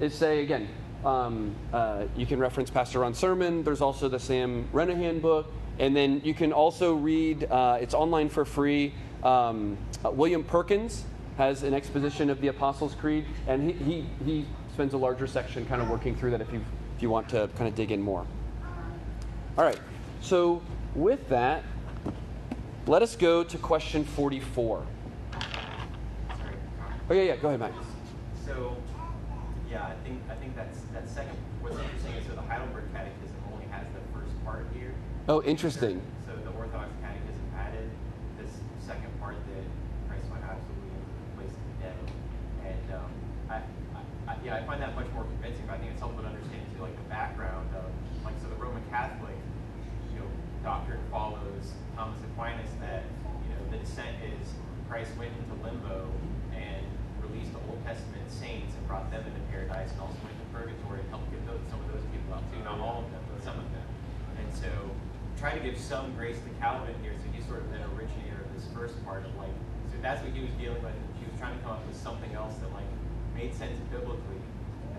[0.00, 0.68] is say again,
[1.04, 3.62] um, uh, you can reference Pastor Ron's sermon.
[3.62, 7.44] There's also the Sam Renihan book, and then you can also read.
[7.44, 8.92] Uh, it's online for free.
[9.22, 11.04] Um, uh, William Perkins
[11.36, 15.66] has an exposition of the Apostles' Creed, and he, he, he spends a larger section
[15.66, 16.60] kind of working through that if you,
[16.96, 18.26] if you want to kind of dig in more.
[19.56, 19.78] All right,
[20.20, 20.62] so
[20.94, 21.64] with that,
[22.86, 24.86] let us go to question 44.
[27.10, 27.72] Oh, yeah, yeah, go ahead, Mike.
[28.44, 28.76] So,
[29.70, 31.36] yeah, I think I think that's that second.
[31.60, 34.94] What's interesting is so the Heidelberg Catechism only has the first part here.
[35.28, 36.00] Oh, interesting.
[36.26, 37.88] So the Orthodox Catechism added
[38.40, 38.52] this
[38.84, 39.64] second part that
[40.08, 41.98] Christ went absolutely into the place of the dead,
[42.64, 43.10] and um,
[43.48, 45.66] I, Yeah, I find that much more convincing.
[45.66, 47.84] But I think it's helpful to understand too, like the background of
[48.24, 49.36] like so the Roman Catholic,
[50.12, 50.28] you know,
[50.62, 53.02] doctrine follows Thomas Aquinas that
[53.42, 54.46] you know the descent is
[54.88, 56.08] Christ went into limbo
[56.54, 56.86] and
[57.20, 61.04] released the Old Testament saints and brought them into paradise, and also went to purgatory
[61.04, 62.62] and helped get those, some of those people out too.
[62.64, 63.88] Not all of them, but some of them.
[64.40, 64.70] And so
[65.36, 67.12] try to give some grace to Calvin here.
[67.20, 69.52] So he's sort of an originator of this first part of like,
[69.92, 70.96] so that's what he was dealing with.
[71.20, 72.87] He was trying to come up with something else that like
[73.38, 74.42] made sense biblically.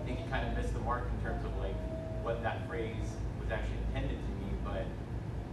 [0.08, 1.76] think he kind of missed the mark in terms of like
[2.24, 3.04] what that phrase
[3.38, 4.88] was actually intended to mean, but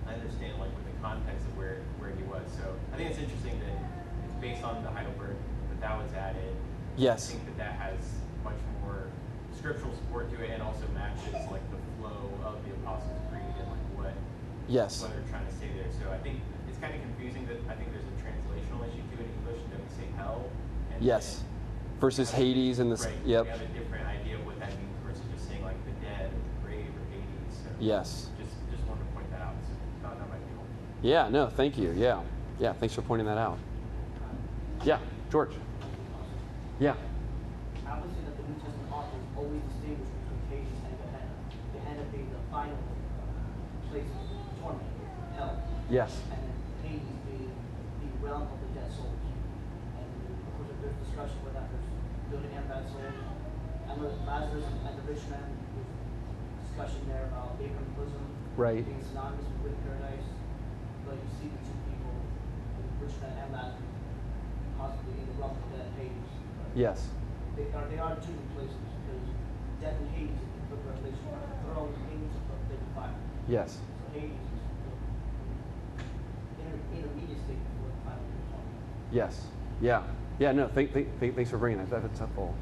[0.08, 2.48] I understand like with the context of where where he was.
[2.56, 3.76] So I think it's interesting that
[4.24, 6.56] it's based on the Heidelberg that that was added.
[6.96, 7.28] Yes.
[7.28, 8.00] I think that that has
[8.48, 9.12] much more
[9.52, 13.68] scriptural support to it, and also matches like the flow of the Apostles' Creed and
[13.68, 14.16] like what
[14.72, 15.04] Yes.
[15.04, 15.92] what they're trying to say there.
[15.92, 16.40] So I think
[16.72, 19.60] it's kind of confusing that I think there's a translational issue to it in English
[19.76, 20.48] that we say hell.
[20.96, 21.44] And Yes.
[21.44, 21.57] then
[22.00, 23.14] Versus we have a- Hades and the Right.
[23.26, 23.44] Yep.
[23.46, 26.30] We have a different idea of what that means versus just saying like the dead
[26.30, 27.58] or the grave or Hades.
[27.64, 28.30] So Yes.
[28.38, 29.56] Just just wanted to point that out.
[29.66, 30.76] So that might be helpful.
[31.02, 31.92] Yeah, no, thank you.
[31.98, 32.22] Yeah.
[32.60, 33.58] Yeah, thanks for pointing that out.
[34.84, 35.00] Yeah,
[35.32, 35.54] George.
[36.80, 36.94] Yeah.
[37.90, 41.34] Obviously, that the New Testament authors always distinguish between Hades and Gehenna.
[41.74, 44.86] Gehenna being the final uh, place of torment,
[45.34, 45.58] hell,
[45.90, 46.14] Yes.
[46.30, 46.54] and then
[46.86, 49.18] Hades being the realm of the dead souls.
[49.98, 51.90] And of course, there's discussion whether there's
[52.30, 53.18] living and bad souls.
[54.06, 55.42] Lazarus and the rich man,
[56.62, 58.22] discussion there about Abraham's bosom
[58.56, 58.86] Right.
[58.86, 60.28] being synonymous with paradise.
[61.06, 62.14] But you see the two people,
[62.78, 63.90] the rich man and Lazarus,
[64.78, 66.30] possibly in the realm of dead, Hades.
[66.76, 67.10] Yes.
[67.58, 69.26] They are, they are two places because
[69.82, 73.18] death and Hades, in the book of Revelation, are thrown in Hades of the fire.
[73.50, 73.82] Yes.
[73.82, 74.62] So Hades is
[76.62, 78.22] the intermediate state before the final.
[79.10, 79.48] Yes.
[79.82, 80.04] Yeah.
[80.38, 80.52] Yeah.
[80.52, 80.68] No.
[80.70, 81.90] Th- th- th- thanks for bringing that.
[81.90, 82.02] that.
[82.04, 82.54] That's helpful.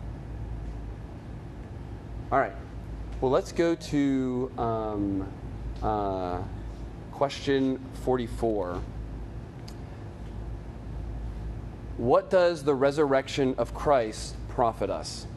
[2.32, 2.54] All right.
[3.22, 5.28] Well, let's go to um,
[5.84, 6.40] uh,
[7.12, 8.82] question 44.
[11.98, 15.28] What does the resurrection of Christ profit us?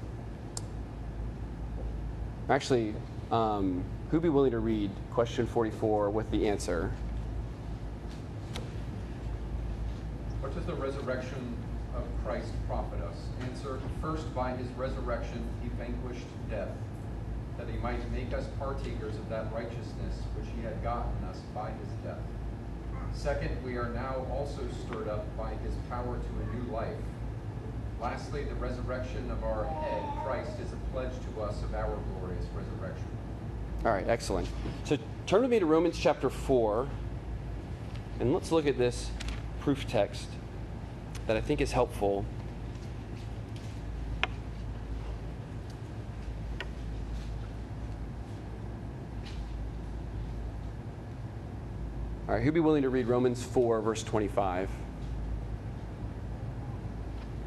[2.48, 2.94] Actually,
[3.30, 6.90] um, who'd be willing to read question 44 with the answer?
[10.40, 11.57] What does the resurrection
[11.98, 13.16] of Christ profit us?
[13.42, 16.70] Answer First, by his resurrection, he vanquished death,
[17.58, 21.70] that he might make us partakers of that righteousness which he had gotten us by
[21.70, 22.20] his death.
[23.12, 26.96] Second, we are now also stirred up by his power to a new life.
[28.00, 32.46] Lastly, the resurrection of our head, Christ, is a pledge to us of our glorious
[32.54, 33.06] resurrection.
[33.84, 34.48] All right, excellent.
[34.84, 36.88] So turn with me to Romans chapter 4,
[38.20, 39.10] and let's look at this
[39.60, 40.28] proof text
[41.28, 42.24] that I think is helpful.
[52.26, 54.70] All right, who'd be willing to read Romans 4, verse 25?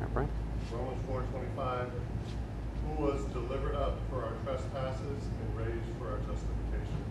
[0.02, 0.30] All right?
[0.72, 1.92] Romans four twenty-five,
[2.86, 7.04] who was delivered up for our trespasses and raised for our justification.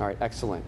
[0.00, 0.64] All right, excellent.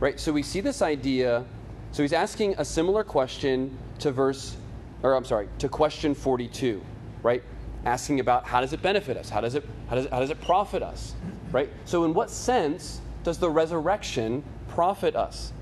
[0.00, 1.44] Right, so we see this idea.
[1.92, 4.56] So he's asking a similar question to verse,
[5.02, 6.82] or I'm sorry, to question 42,
[7.22, 7.42] right?
[7.84, 9.28] Asking about how does it benefit us?
[9.28, 11.14] How does it, how does it, how does it profit us?
[11.52, 11.70] Right?
[11.84, 15.52] So, in what sense does the resurrection profit us?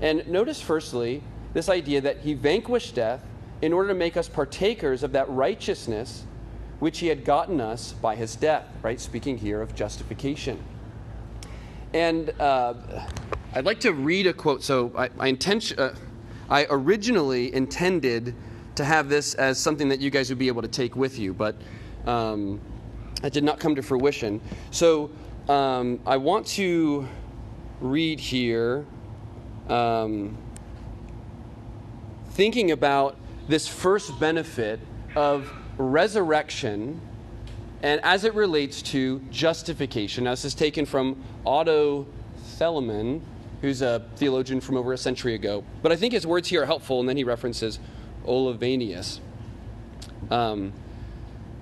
[0.00, 3.22] And notice, firstly, this idea that he vanquished death
[3.62, 6.24] in order to make us partakers of that righteousness
[6.80, 9.00] which he had gotten us by his death, right?
[9.00, 10.62] Speaking here of justification.
[11.92, 12.74] And uh,
[13.54, 14.62] I'd like to read a quote.
[14.62, 15.94] So I, I, intention, uh,
[16.50, 18.34] I originally intended
[18.76, 21.32] to have this as something that you guys would be able to take with you,
[21.32, 21.56] but
[22.06, 22.60] um,
[23.22, 24.40] that did not come to fruition.
[24.70, 25.10] So
[25.48, 27.08] um, I want to
[27.80, 28.84] read here,
[29.68, 30.36] um,
[32.30, 33.16] thinking about
[33.48, 34.80] this first benefit
[35.14, 37.00] of resurrection
[37.82, 40.24] and as it relates to justification.
[40.24, 42.06] Now, this is taken from Otto
[42.56, 43.20] Thelemann,
[43.64, 45.64] who's a theologian from over a century ago.
[45.82, 47.78] But I think his words here are helpful, and then he references
[48.26, 49.20] Olivanius.
[50.30, 50.72] Um,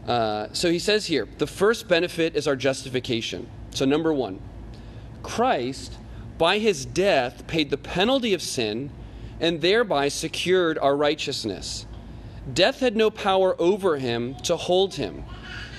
[0.06, 3.48] uh, so he says here the first benefit is our justification.
[3.70, 4.40] So, number one,
[5.22, 5.96] Christ,
[6.38, 8.90] by his death, paid the penalty of sin
[9.40, 11.86] and thereby secured our righteousness.
[12.52, 15.24] Death had no power over him to hold him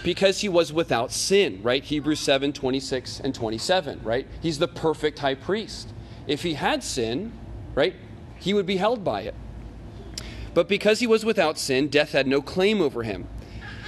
[0.03, 1.83] because he was without sin, right?
[1.83, 4.25] Hebrews 7 26 and 27, right?
[4.41, 5.89] He's the perfect high priest.
[6.27, 7.31] If he had sin,
[7.75, 7.95] right,
[8.39, 9.35] he would be held by it.
[10.53, 13.27] But because he was without sin, death had no claim over him.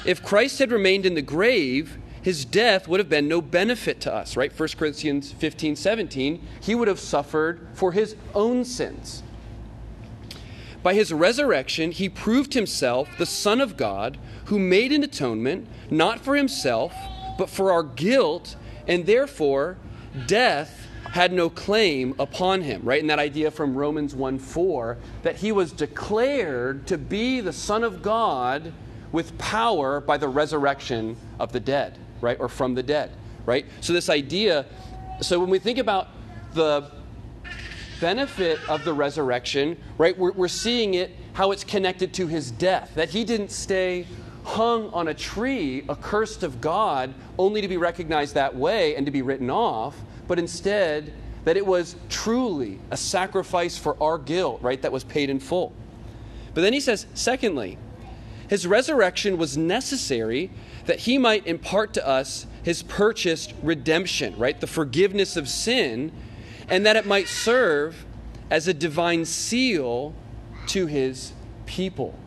[0.05, 4.13] If Christ had remained in the grave, his death would have been no benefit to
[4.13, 4.51] us, right?
[4.57, 9.21] 1 Corinthians 15 17, he would have suffered for his own sins.
[10.81, 16.19] By his resurrection, he proved himself the Son of God who made an atonement, not
[16.19, 16.93] for himself,
[17.37, 18.55] but for our guilt,
[18.87, 19.77] and therefore
[20.27, 20.84] death
[21.15, 22.99] had no claim upon him, right?
[22.99, 27.85] And that idea from Romans 1 4, that he was declared to be the Son
[27.85, 28.73] of God
[29.13, 32.37] with power by the resurrection of the dead, right?
[32.37, 33.11] Or from the dead,
[33.45, 33.65] right?
[33.79, 34.65] So, this idea,
[35.21, 36.09] so when we think about
[36.53, 36.91] the
[38.01, 42.91] benefit of the resurrection, right, we're, we're seeing it how it's connected to his death,
[42.95, 44.05] that he didn't stay
[44.43, 49.13] hung on a tree, accursed of God, only to be recognized that way and to
[49.13, 49.95] be written off,
[50.27, 51.13] but instead
[51.43, 55.73] that it was truly a sacrifice for our guilt, right, that was paid in full.
[56.53, 57.77] But then he says, secondly,
[58.49, 60.51] his resurrection was necessary
[60.85, 66.11] that he might impart to us his purchased redemption, right, the forgiveness of sin,
[66.67, 68.05] and that it might serve
[68.49, 70.13] as a divine seal
[70.67, 71.33] to his
[71.65, 72.17] people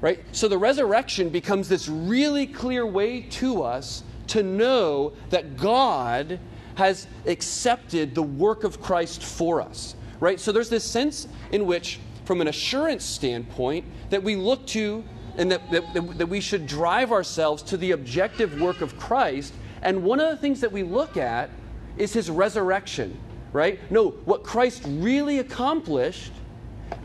[0.00, 0.24] right?
[0.32, 6.38] So the resurrection becomes this really clear way to us to know that God
[6.76, 10.38] has accepted the work of Christ for us, right?
[10.40, 15.04] So there's this sense in which from an assurance standpoint that we look to
[15.36, 19.54] and that, that, that we should drive ourselves to the objective work of Christ.
[19.82, 21.50] And one of the things that we look at
[21.96, 23.18] is his resurrection,
[23.52, 23.78] right?
[23.90, 26.32] No, what Christ really accomplished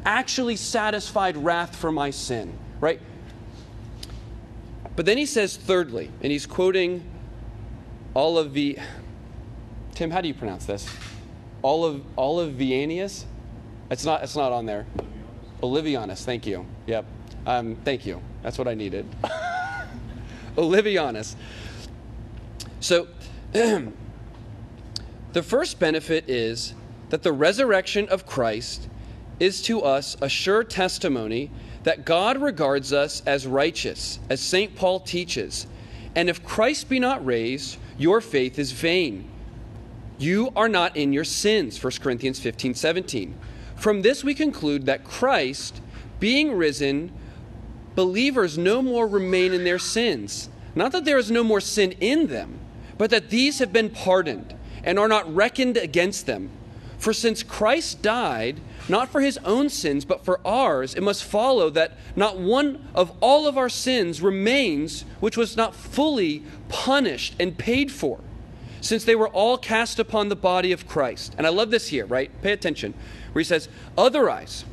[0.06, 3.00] actually satisfied wrath for my sin, right?
[4.96, 7.04] But then he says, thirdly, and he's quoting
[8.14, 8.78] all of the.
[9.96, 10.86] Tim, how do you pronounce this?
[11.64, 13.24] Of Vianius?
[13.90, 14.24] It's not.
[14.24, 14.86] It's not on there.
[15.64, 16.26] Olevianus.
[16.26, 16.66] Thank you.
[16.86, 17.06] Yep.
[17.48, 18.22] Um, thank you.
[18.44, 19.08] That's what I needed.
[20.58, 21.36] Olevianus.
[22.82, 23.08] So,
[23.54, 23.94] the
[25.42, 26.74] first benefit is
[27.10, 28.90] that the resurrection of Christ
[29.40, 31.52] is to us a sure testimony
[31.84, 34.76] that God regards us as righteous, as St.
[34.76, 35.68] Paul teaches.
[36.16, 39.30] And if Christ be not raised, your faith is vain.
[40.18, 43.36] You are not in your sins, 1 Corinthians 15 17.
[43.76, 45.82] From this we conclude that Christ,
[46.20, 47.12] being risen,
[47.96, 50.50] believers no more remain in their sins.
[50.74, 52.60] Not that there is no more sin in them,
[52.98, 56.50] but that these have been pardoned and are not reckoned against them.
[56.98, 61.70] For since Christ died, not for his own sins, but for ours, it must follow
[61.72, 67.58] that not one of all of our sins remains which was not fully punished and
[67.58, 68.22] paid for,
[68.86, 71.34] since they were all cast upon the body of Christ.
[71.40, 72.30] And I love this here, right?
[72.44, 72.94] Pay attention,
[73.34, 73.68] where he says,
[73.98, 74.64] Otherwise,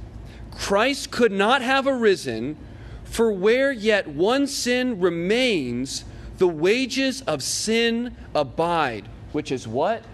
[0.51, 2.59] Christ could not have arisen,
[3.05, 6.05] for where yet one sin remains,
[6.37, 10.05] the wages of sin abide, which is what?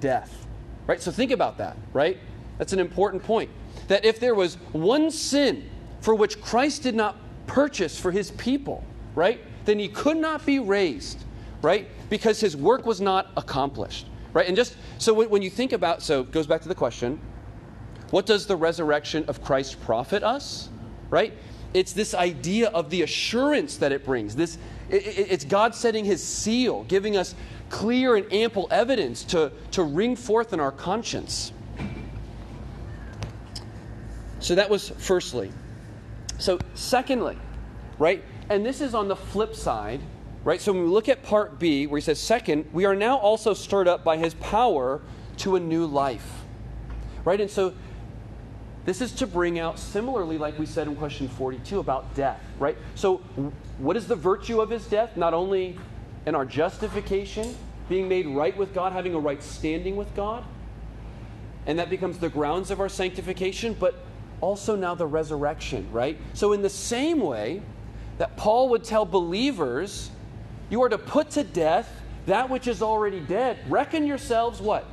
[0.00, 0.46] Death.
[0.88, 1.00] Right?
[1.00, 2.18] So think about that, right?
[2.58, 3.50] That's an important point.
[3.86, 5.68] That if there was one sin
[6.00, 7.16] for which Christ did not
[7.46, 8.82] purchase for his people,
[9.14, 11.22] right, then he could not be raised,
[11.62, 14.46] right, because his work was not accomplished, right?
[14.46, 17.20] And just so when, you think about, so goes back to the question
[18.10, 20.70] what does the resurrection of Christ profit us,
[21.10, 21.34] right?
[21.74, 24.34] It's this idea of the assurance that it brings.
[24.34, 24.56] This,
[24.88, 27.34] it, it's God setting his seal, giving us
[27.68, 31.52] clear and ample evidence to, to ring forth in our conscience.
[34.40, 35.52] So that was firstly.
[36.38, 37.36] So, secondly,
[37.98, 38.24] right?
[38.48, 40.00] And this is on the flip side,
[40.44, 40.60] right?
[40.60, 43.54] So when we look at part B, where he says, second, we are now also
[43.54, 45.00] stirred up by his power
[45.38, 46.42] to a new life,
[47.24, 47.40] right?
[47.40, 47.74] And so
[48.88, 52.74] this is to bring out, similarly, like we said in question 42, about death, right?
[52.94, 53.18] So,
[53.76, 55.14] what is the virtue of his death?
[55.14, 55.78] Not only
[56.24, 57.54] in our justification,
[57.90, 60.42] being made right with God, having a right standing with God,
[61.66, 63.94] and that becomes the grounds of our sanctification, but
[64.40, 66.18] also now the resurrection, right?
[66.32, 67.60] So, in the same way
[68.16, 70.10] that Paul would tell believers,
[70.70, 71.90] you are to put to death
[72.26, 73.58] that which is already dead.
[73.68, 74.84] Reckon yourselves what?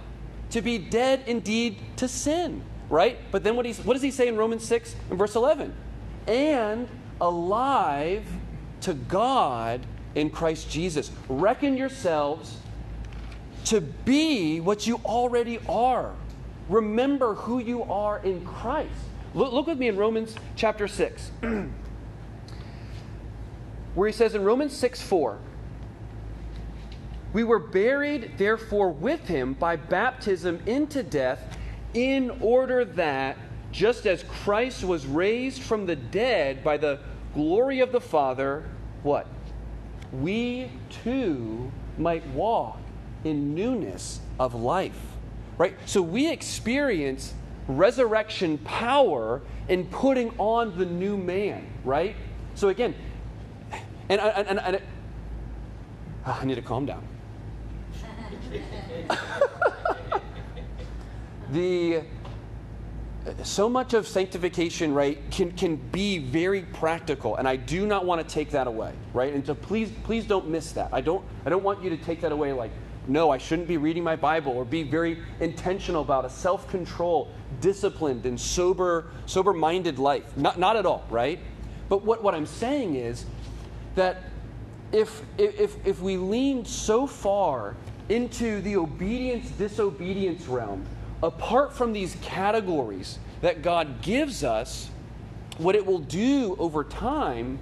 [0.51, 3.17] To be dead indeed to sin, right?
[3.31, 5.73] But then what, he's, what does he say in Romans 6 and verse 11?
[6.27, 6.87] And
[7.19, 8.25] alive
[8.81, 11.11] to God in Christ Jesus.
[11.27, 12.57] Reckon yourselves
[13.65, 16.13] to be what you already are.
[16.69, 18.91] Remember who you are in Christ.
[19.33, 21.31] Look, look with me in Romans chapter 6,
[23.93, 25.37] where he says in Romans 6 4,
[27.35, 31.57] we were buried, therefore, with him by baptism into death,
[31.93, 33.37] in order that,
[33.73, 37.01] just as Christ was raised from the dead by the
[37.33, 38.63] glory of the Father,
[39.03, 39.27] what?
[40.13, 40.71] We
[41.03, 42.79] too might walk
[43.25, 45.01] in newness of life.
[45.57, 45.75] Right?
[45.85, 47.33] So we experience
[47.67, 52.15] resurrection power in putting on the new man, right?
[52.53, 52.95] So again,
[54.07, 54.81] and, and, and, and
[56.25, 57.05] oh, I need to calm down.
[61.51, 62.01] The
[63.43, 68.21] so much of sanctification right can, can be very practical and i do not want
[68.21, 69.33] to take that away right?
[69.33, 70.89] And so please please don't miss that.
[70.93, 72.71] I don't i don't want you to take that away like
[73.07, 77.31] no i shouldn't be reading my bible or be very intentional about a self-control
[77.61, 80.35] disciplined and sober sober minded life.
[80.37, 81.39] Not, not at all right?
[81.89, 83.25] But what, what i'm saying is
[83.95, 84.23] that
[84.91, 87.75] if, if, if we lean so far
[88.09, 90.85] into the obedience disobedience realm
[91.23, 94.89] apart from these categories that god gives us
[95.57, 97.57] what it will do over time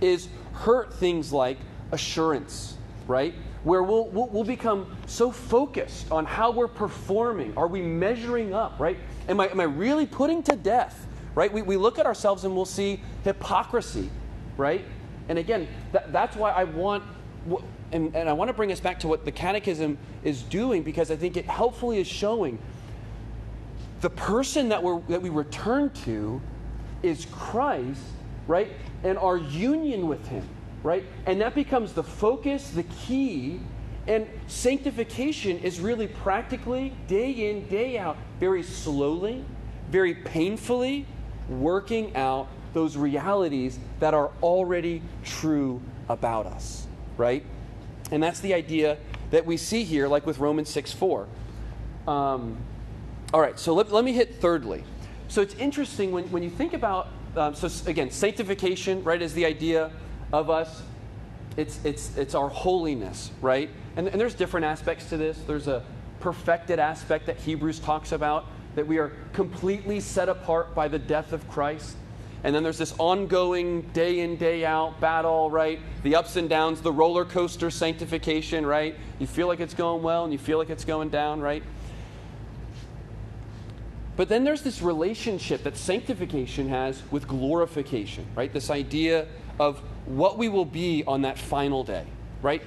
[0.00, 1.58] is hurt things like
[1.92, 3.34] assurance right
[3.64, 7.52] where we'll, we'll, we'll, become so focused on how we're performing.
[7.56, 8.96] Are we measuring up, right?
[9.28, 11.52] Am I, am I really putting to death, right?
[11.52, 14.10] We, we look at ourselves and we'll see hypocrisy,
[14.56, 14.84] right?
[15.28, 17.04] And again, that, that's why I want,
[17.92, 21.10] and, and I want to bring us back to what the Catechism is doing because
[21.10, 22.58] I think it helpfully is showing
[24.00, 26.40] the person that, we're, that we return to
[27.02, 28.00] is Christ,
[28.46, 28.70] right?
[29.04, 30.46] And our union with Him,
[30.82, 31.04] right?
[31.26, 33.60] And that becomes the focus, the key.
[34.06, 39.44] And sanctification is really practically, day in, day out, very slowly,
[39.90, 41.06] very painfully
[41.48, 46.86] working out those realities that are already true about us,
[47.16, 47.44] right?
[48.10, 48.98] And that's the idea
[49.30, 51.26] that we see here, like with Romans 6 4.
[52.08, 52.56] Um,
[53.32, 54.82] all right, so let, let me hit thirdly.
[55.28, 59.46] So it's interesting when, when you think about, um, so again, sanctification, right, is the
[59.46, 59.92] idea
[60.32, 60.82] of us.
[61.56, 63.70] It's, it's, it's our holiness, right?
[63.96, 65.38] And, and there's different aspects to this.
[65.46, 65.84] There's a
[66.18, 71.32] perfected aspect that Hebrews talks about, that we are completely set apart by the death
[71.32, 71.96] of Christ.
[72.42, 75.78] And then there's this ongoing day in, day out battle, right?
[76.02, 78.96] The ups and downs, the roller coaster sanctification, right?
[79.18, 81.62] You feel like it's going well and you feel like it's going down, right?
[84.16, 88.52] But then there's this relationship that sanctification has with glorification, right?
[88.52, 89.26] This idea
[89.58, 92.04] of what we will be on that final day,
[92.42, 92.62] right?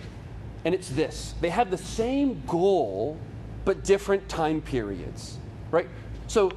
[0.66, 3.18] And it's this they have the same goal,
[3.66, 5.38] but different time periods,
[5.72, 5.88] right?
[6.28, 6.52] So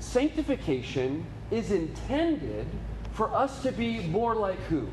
[0.00, 2.66] sanctification is intended
[3.12, 4.88] for us to be more like who?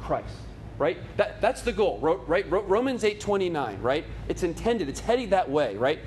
[0.00, 0.36] Christ,
[0.78, 0.98] right?
[1.16, 2.48] That, that's the goal, right?
[2.50, 4.04] Romans 8:29, right?
[4.28, 5.98] It's intended, it's heading that way, right?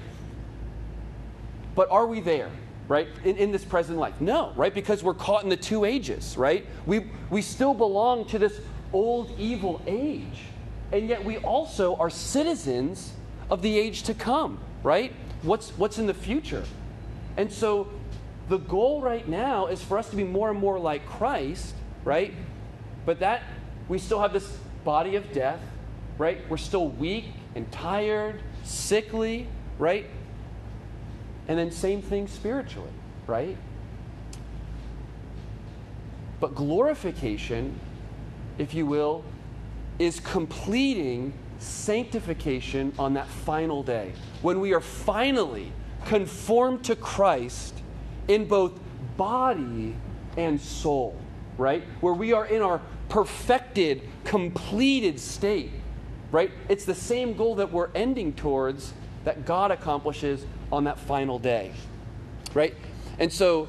[1.75, 2.49] But are we there?
[2.88, 3.09] Right?
[3.25, 4.21] In, in this present life?
[4.21, 4.73] No, right?
[4.73, 6.65] Because we're caught in the two ages, right?
[6.85, 8.61] We, we still belong to this
[8.93, 10.39] old evil age.
[10.93, 13.11] And yet we also are citizens
[13.49, 15.11] of the age to come, right?
[15.41, 16.63] What's, what's in the future?
[17.35, 17.89] And so
[18.49, 22.33] the goal right now is for us to be more and more like Christ, right?
[23.05, 23.43] But that
[23.89, 25.59] we still have this body of death,
[26.17, 26.39] right?
[26.49, 27.25] We're still weak
[27.55, 30.05] and tired, sickly, right?
[31.47, 32.91] And then same thing spiritually,
[33.25, 33.57] right?
[36.39, 37.79] But glorification,
[38.57, 39.23] if you will,
[39.99, 44.13] is completing sanctification on that final day.
[44.41, 45.71] When we are finally
[46.05, 47.81] conformed to Christ
[48.28, 48.80] in both
[49.15, 49.95] body
[50.38, 51.19] and soul,
[51.57, 51.84] right?
[52.01, 55.71] Where we are in our perfected, completed state,
[56.32, 56.51] right?
[56.69, 61.71] It's the same goal that we're ending towards that God accomplishes on that final day,
[62.53, 62.75] right?
[63.19, 63.67] And so,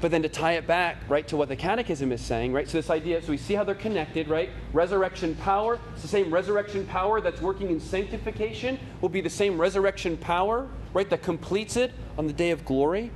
[0.00, 2.68] but then to tie it back, right, to what the catechism is saying, right?
[2.68, 4.50] So this idea, so we see how they're connected, right?
[4.72, 9.60] Resurrection power, it's the same resurrection power that's working in sanctification, will be the same
[9.60, 13.10] resurrection power, right, that completes it on the day of glory.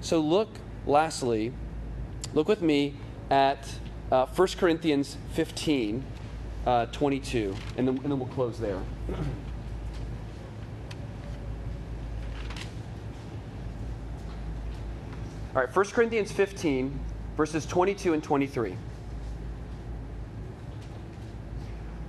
[0.00, 0.48] So look,
[0.86, 1.52] lastly,
[2.34, 2.94] look with me
[3.30, 3.68] at
[4.12, 6.04] uh, 1 Corinthians 15,
[6.66, 8.80] uh, 22, and then, and then we'll close there.
[15.54, 16.98] All right, 1 Corinthians 15,
[17.36, 18.74] verses 22 and 23.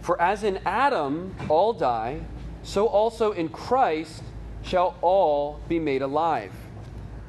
[0.01, 2.21] For as in Adam all die,
[2.63, 4.23] so also in Christ
[4.63, 6.53] shall all be made alive,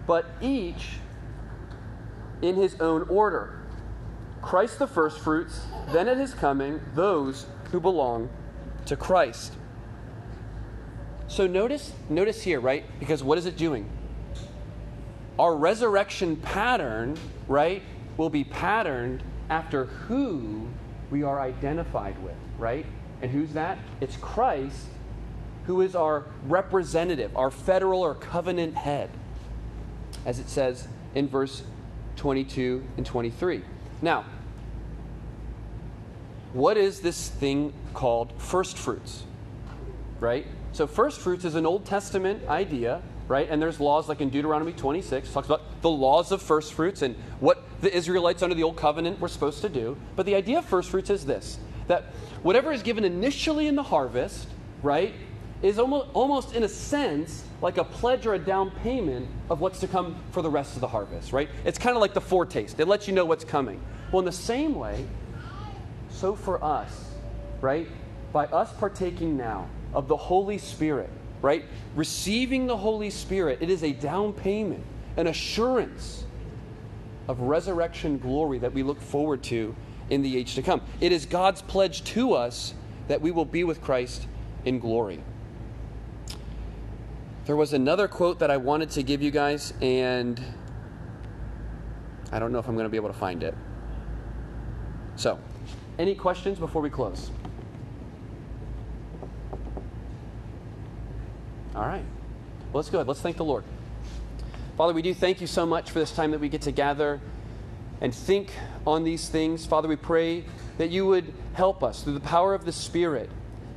[0.06, 0.98] but each
[2.42, 3.58] in his own order.
[4.40, 8.28] Christ the firstfruits, then at his coming, those who belong
[8.86, 9.54] to Christ.
[11.26, 12.84] So notice, notice here, right?
[13.00, 13.90] Because what is it doing?
[15.38, 17.16] Our resurrection pattern,
[17.48, 17.82] right,
[18.16, 20.68] will be patterned after who
[21.10, 22.86] we are identified with, right?
[23.22, 23.78] And who's that?
[24.00, 24.86] It's Christ,
[25.66, 29.10] who is our representative, our federal or covenant head,
[30.24, 31.62] as it says in verse
[32.16, 33.62] 22 and 23.
[34.02, 34.24] Now,
[36.52, 39.24] what is this thing called first fruits?
[40.20, 40.46] Right?
[40.72, 43.48] So, first fruits is an Old Testament idea right?
[43.48, 47.16] And there's laws like in Deuteronomy 26 talks about the laws of first fruits and
[47.40, 49.96] what the Israelites under the old covenant were supposed to do.
[50.16, 52.04] But the idea of first fruits is this that
[52.42, 54.48] whatever is given initially in the harvest,
[54.82, 55.12] right,
[55.62, 59.80] is almost, almost in a sense like a pledge or a down payment of what's
[59.80, 61.48] to come for the rest of the harvest, right?
[61.64, 62.78] It's kind of like the foretaste.
[62.80, 63.80] It lets you know what's coming.
[64.12, 65.06] Well, in the same way,
[66.10, 67.12] so for us,
[67.60, 67.88] right?
[68.32, 71.10] By us partaking now of the Holy Spirit,
[71.44, 71.66] right?
[71.94, 74.82] Receiving the Holy Spirit, it is a down payment,
[75.18, 76.24] an assurance
[77.28, 79.76] of resurrection glory that we look forward to
[80.08, 80.80] in the age to come.
[81.00, 82.72] It is God's pledge to us
[83.08, 84.26] that we will be with Christ
[84.64, 85.20] in glory.
[87.44, 90.40] There was another quote that I wanted to give you guys, and
[92.32, 93.54] I don't know if I'm going to be able to find it.
[95.16, 95.38] So,
[95.98, 97.30] any questions before we close?
[101.74, 102.04] All right.
[102.72, 103.08] well, let's go ahead.
[103.08, 103.64] Let's thank the Lord.
[104.76, 107.20] Father, we do thank you so much for this time that we get to gather
[108.00, 108.52] and think
[108.86, 109.66] on these things.
[109.66, 110.44] Father, we pray
[110.78, 113.28] that you would help us through the power of the Spirit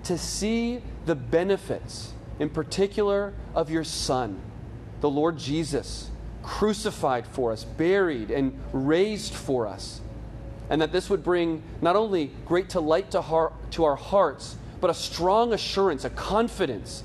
[0.04, 4.40] to see the benefits, in particular, of your Son,
[5.02, 6.12] the Lord Jesus,
[6.44, 10.02] crucified for us, buried, and raised for us.
[10.70, 14.92] And that this would bring not only great delight to, heart, to our hearts, but
[14.92, 17.04] a strong assurance, a confidence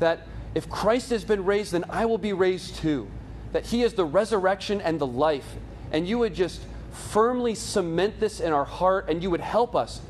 [0.00, 3.08] that if Christ has been raised, then I will be raised too.
[3.52, 5.56] That he is the resurrection and the life.
[5.90, 6.60] And you would just
[6.92, 10.00] firmly cement this in our heart and you would help us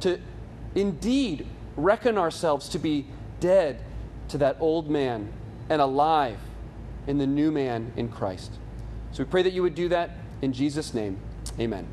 [0.00, 0.18] to
[0.74, 1.46] indeed
[1.76, 3.06] reckon ourselves to be
[3.40, 3.82] dead
[4.28, 5.32] to that old man
[5.68, 6.38] and alive
[7.06, 8.52] in the new man in Christ.
[9.12, 11.18] So we pray that you would do that in Jesus' name.
[11.58, 11.86] Amen.